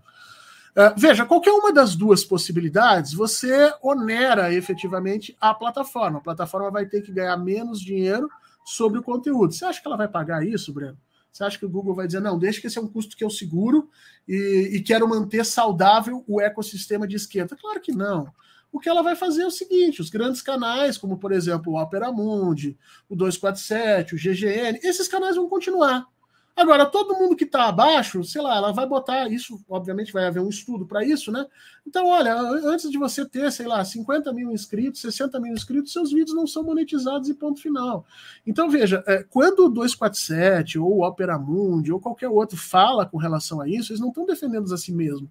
[0.71, 6.17] Uh, veja, qualquer uma das duas possibilidades, você onera efetivamente a plataforma.
[6.17, 8.27] A plataforma vai ter que ganhar menos dinheiro
[8.65, 9.53] sobre o conteúdo.
[9.53, 10.97] Você acha que ela vai pagar isso, Breno?
[11.31, 13.23] Você acha que o Google vai dizer, não, deixa que esse é um custo que
[13.23, 13.91] eu seguro
[14.27, 17.55] e, e quero manter saudável o ecossistema de esquerda?
[17.55, 18.33] Claro que não
[18.73, 21.81] o que ela vai fazer é o seguinte: os grandes canais, como por exemplo o
[21.81, 22.75] Opera Mundi,
[23.07, 26.07] o 247, o GGN, esses canais vão continuar.
[26.55, 30.39] Agora, todo mundo que está abaixo, sei lá, ela vai botar isso, obviamente vai haver
[30.39, 31.47] um estudo para isso, né?
[31.85, 36.11] Então, olha, antes de você ter, sei lá, 50 mil inscritos, 60 mil inscritos, seus
[36.11, 38.05] vídeos não são monetizados e ponto final.
[38.45, 43.17] Então, veja, é, quando o 247 ou o Opera Mundi ou qualquer outro fala com
[43.17, 45.29] relação a isso, eles não estão defendendo a si mesmo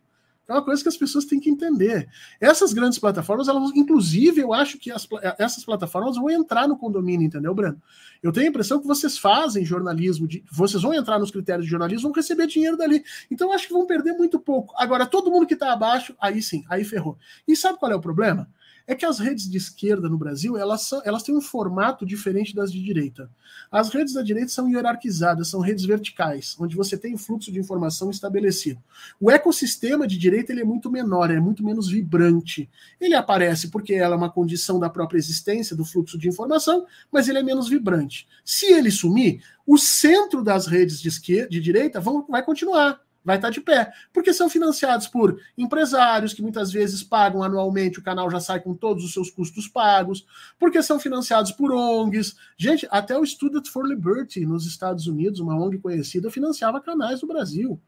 [0.48, 2.08] É uma coisa que as pessoas têm que entender.
[2.40, 5.06] Essas grandes plataformas, elas, inclusive, eu acho que as,
[5.38, 7.80] essas plataformas vão entrar no condomínio, entendeu, Breno?
[8.22, 11.70] Eu tenho a impressão que vocês fazem jornalismo, de, vocês vão entrar nos critérios de
[11.70, 13.04] jornalismo, vão receber dinheiro dali.
[13.30, 14.74] Então, eu acho que vão perder muito pouco.
[14.76, 17.16] Agora, todo mundo que está abaixo, aí sim, aí ferrou.
[17.46, 18.48] E sabe qual é o problema?
[18.86, 22.72] É que as redes de esquerda no Brasil elas, elas têm um formato diferente das
[22.72, 23.30] de direita.
[23.70, 27.58] As redes da direita são hierarquizadas, são redes verticais, onde você tem um fluxo de
[27.58, 28.80] informação estabelecido.
[29.20, 32.68] O ecossistema de direita ele é muito menor, é muito menos vibrante.
[33.00, 37.28] Ele aparece porque ela é uma condição da própria existência do fluxo de informação, mas
[37.28, 38.28] ele é menos vibrante.
[38.44, 43.36] Se ele sumir, o centro das redes de esquerda, de direita vão, vai continuar vai
[43.36, 48.30] estar de pé, porque são financiados por empresários que muitas vezes pagam anualmente, o canal
[48.30, 50.26] já sai com todos os seus custos pagos,
[50.58, 52.36] porque são financiados por ONGs.
[52.56, 57.26] Gente, até o Student for Liberty nos Estados Unidos, uma ONG conhecida, financiava canais do
[57.26, 57.80] Brasil.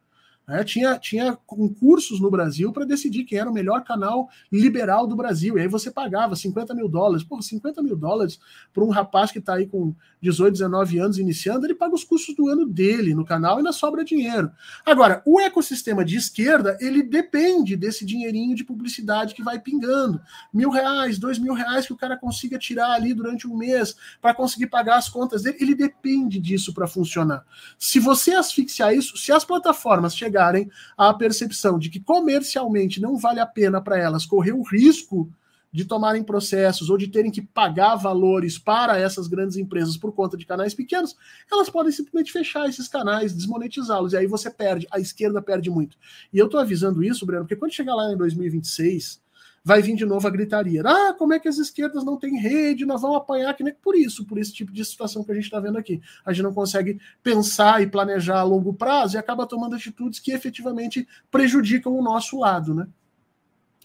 [0.47, 5.15] É, tinha, tinha concursos no Brasil para decidir quem era o melhor canal liberal do
[5.15, 5.57] Brasil.
[5.57, 7.23] E aí você pagava 50 mil dólares.
[7.23, 8.39] Pô, 50 mil dólares
[8.71, 12.35] para um rapaz que está aí com 18, 19 anos iniciando, ele paga os custos
[12.35, 14.51] do ano dele no canal e ainda sobra dinheiro.
[14.85, 20.21] Agora, o ecossistema de esquerda, ele depende desse dinheirinho de publicidade que vai pingando.
[20.53, 24.33] Mil reais, dois mil reais que o cara consiga tirar ali durante um mês para
[24.33, 27.43] conseguir pagar as contas dele, ele depende disso para funcionar.
[27.77, 33.15] Se você asfixiar isso, se as plataformas chegarem chegarem à percepção de que comercialmente não
[33.15, 35.31] vale a pena para elas correr o risco
[35.71, 40.37] de tomarem processos ou de terem que pagar valores para essas grandes empresas por conta
[40.37, 41.15] de canais pequenos,
[41.51, 45.97] elas podem simplesmente fechar esses canais, desmonetizá-los, e aí você perde, a esquerda perde muito.
[46.31, 49.21] E eu estou avisando isso, Breno, porque quando chegar lá em 2026,
[49.65, 50.83] vai vir de novo a gritaria.
[50.85, 53.95] Ah, como é que as esquerdas não têm rede, nós vamos apanhar que nem por
[53.95, 55.99] isso, por esse tipo de situação que a gente está vendo aqui.
[56.23, 60.31] A gente não consegue pensar e planejar a longo prazo e acaba tomando atitudes que
[60.31, 62.87] efetivamente prejudicam o nosso lado, né?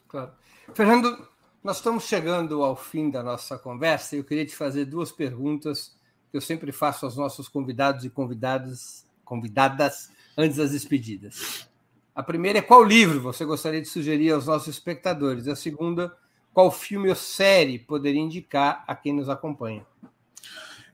[0.07, 0.33] Claro.
[0.75, 1.27] Fernando,
[1.65, 5.97] nós estamos chegando ao fim da nossa conversa e eu queria te fazer duas perguntas
[6.31, 11.70] que eu sempre faço aos nossos convidados e convidadas, convidadas antes das despedidas.
[12.15, 15.47] A primeira é qual livro você gostaria de sugerir aos nossos espectadores?
[15.47, 16.13] A segunda,
[16.53, 19.87] qual filme ou série poderia indicar a quem nos acompanha?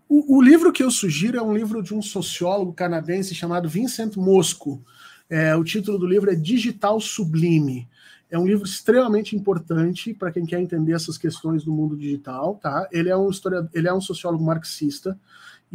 [0.09, 4.15] O, o livro que eu sugiro é um livro de um sociólogo canadense chamado Vincent
[4.17, 4.85] Mosco.
[5.29, 7.89] É, o título do livro é Digital Sublime.
[8.31, 12.57] É um livro extremamente importante para quem quer entender essas questões do mundo digital.
[12.63, 12.87] Tá?
[12.93, 13.31] Ele, é um
[13.73, 15.19] ele é um sociólogo marxista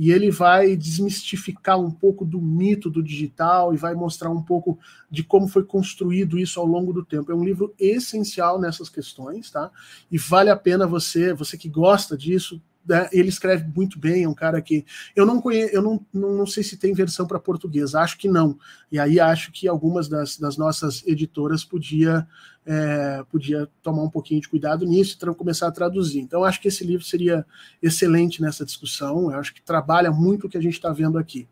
[0.02, 4.80] e ele vai desmistificar um pouco do mito do digital e vai mostrar um pouco
[5.12, 7.32] de como foi construído isso ao longo do tempo.
[7.32, 9.70] É um livro essencial nessas questões, tá?
[10.12, 14.28] E vale a pena você, você que gosta disso, né, ele escreve muito bem, é
[14.28, 14.84] um cara que
[15.16, 18.28] eu não conheço, eu não, não, não sei se tem versão para português, acho que
[18.28, 18.58] não.
[18.92, 22.28] E aí acho que algumas das, das nossas editoras podia
[22.66, 26.20] é, podia tomar um pouquinho de cuidado nisso e começar a traduzir.
[26.20, 27.46] Então acho que esse livro seria
[27.82, 29.32] excelente nessa discussão.
[29.32, 31.48] Eu acho que trabalha muito o que a gente está vendo aqui.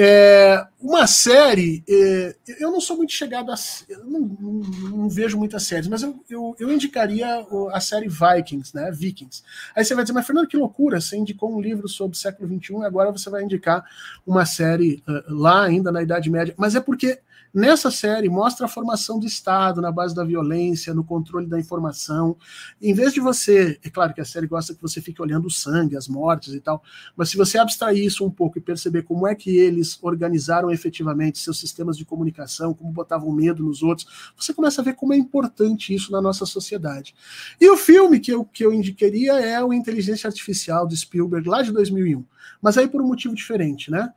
[0.00, 3.56] É, uma série, é, eu não sou muito chegado a.
[4.04, 4.52] Não, não,
[4.90, 8.92] não, vejo muitas séries, mas eu, eu, eu, indicaria a série Vikings, né?
[8.92, 9.42] Vikings.
[9.74, 11.00] Aí você vai dizer, mas Fernando, que loucura!
[11.00, 13.84] Você indicou um livro sobre o século XXI e agora você vai indicar
[14.24, 16.54] uma série uh, lá ainda na Idade Média.
[16.56, 17.18] Mas é porque
[17.52, 22.36] Nessa série, mostra a formação do Estado na base da violência, no controle da informação.
[22.80, 25.50] Em vez de você, é claro que a série gosta que você fique olhando o
[25.50, 26.82] sangue, as mortes e tal,
[27.16, 31.38] mas se você abstrair isso um pouco e perceber como é que eles organizaram efetivamente
[31.38, 35.16] seus sistemas de comunicação, como botavam medo nos outros, você começa a ver como é
[35.16, 37.14] importante isso na nossa sociedade.
[37.60, 41.62] E o filme que eu, que eu indicaria é o Inteligência Artificial de Spielberg, lá
[41.62, 42.24] de 2001.
[42.60, 44.12] Mas aí por um motivo diferente, né?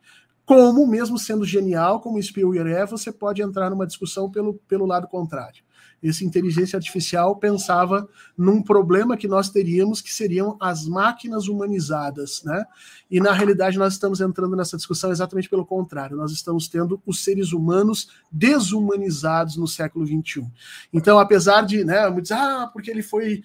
[0.46, 5.08] Como, mesmo sendo genial, como Spielberg é, você pode entrar numa discussão pelo, pelo lado
[5.08, 5.64] contrário.
[6.02, 12.66] Esse inteligência artificial pensava num problema que nós teríamos, que seriam as máquinas humanizadas, né?
[13.10, 16.18] E na realidade nós estamos entrando nessa discussão exatamente pelo contrário.
[16.18, 20.50] Nós estamos tendo os seres humanos desumanizados no século XXI.
[20.92, 23.44] Então, apesar de, né, dizer, ah, porque ele foi,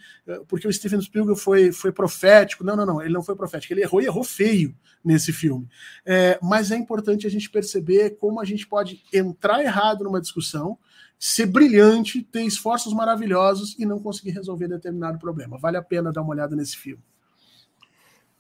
[0.48, 2.64] porque o Steven Spielberg foi, foi profético.
[2.64, 3.74] Não, não, não, ele não foi profético.
[3.74, 4.74] Ele errou e errou feio
[5.06, 5.68] nesse filme.
[6.04, 10.76] É, mas é importante a gente perceber como a gente pode entrar errado numa discussão,
[11.16, 15.56] ser brilhante, ter esforços maravilhosos e não conseguir resolver determinado problema.
[15.58, 17.02] Vale a pena dar uma olhada nesse filme.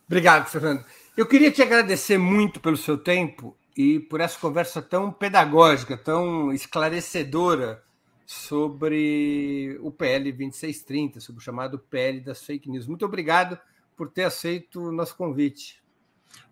[0.06, 0.84] Obrigado, Fernando.
[1.16, 6.52] Eu queria te agradecer muito pelo seu tempo e por essa conversa tão pedagógica, tão
[6.52, 7.82] esclarecedora
[8.26, 12.86] sobre o PL 2630, sobre o chamado PL das fake news.
[12.86, 13.58] Muito obrigado
[13.96, 15.85] por ter aceito o nosso convite.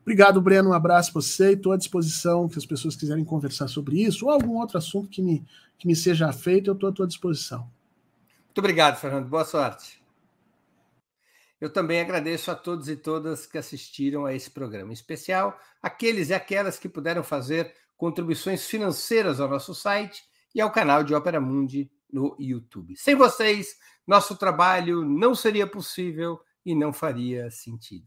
[0.03, 0.70] Obrigado, Breno.
[0.70, 4.30] Um abraço para você estou à disposição que as pessoas quiserem conversar sobre isso ou
[4.30, 5.45] algum outro assunto que me,
[5.78, 7.61] que me seja feito, eu estou à tua disposição.
[8.47, 9.26] Muito obrigado, Fernando.
[9.26, 10.03] Boa sorte.
[11.61, 16.28] Eu também agradeço a todos e todas que assistiram a esse programa, em especial aqueles
[16.28, 20.22] e aquelas que puderam fazer contribuições financeiras ao nosso site
[20.55, 22.97] e ao canal de Ópera Mundi no YouTube.
[22.97, 23.76] Sem vocês,
[24.07, 28.07] nosso trabalho não seria possível e não faria sentido.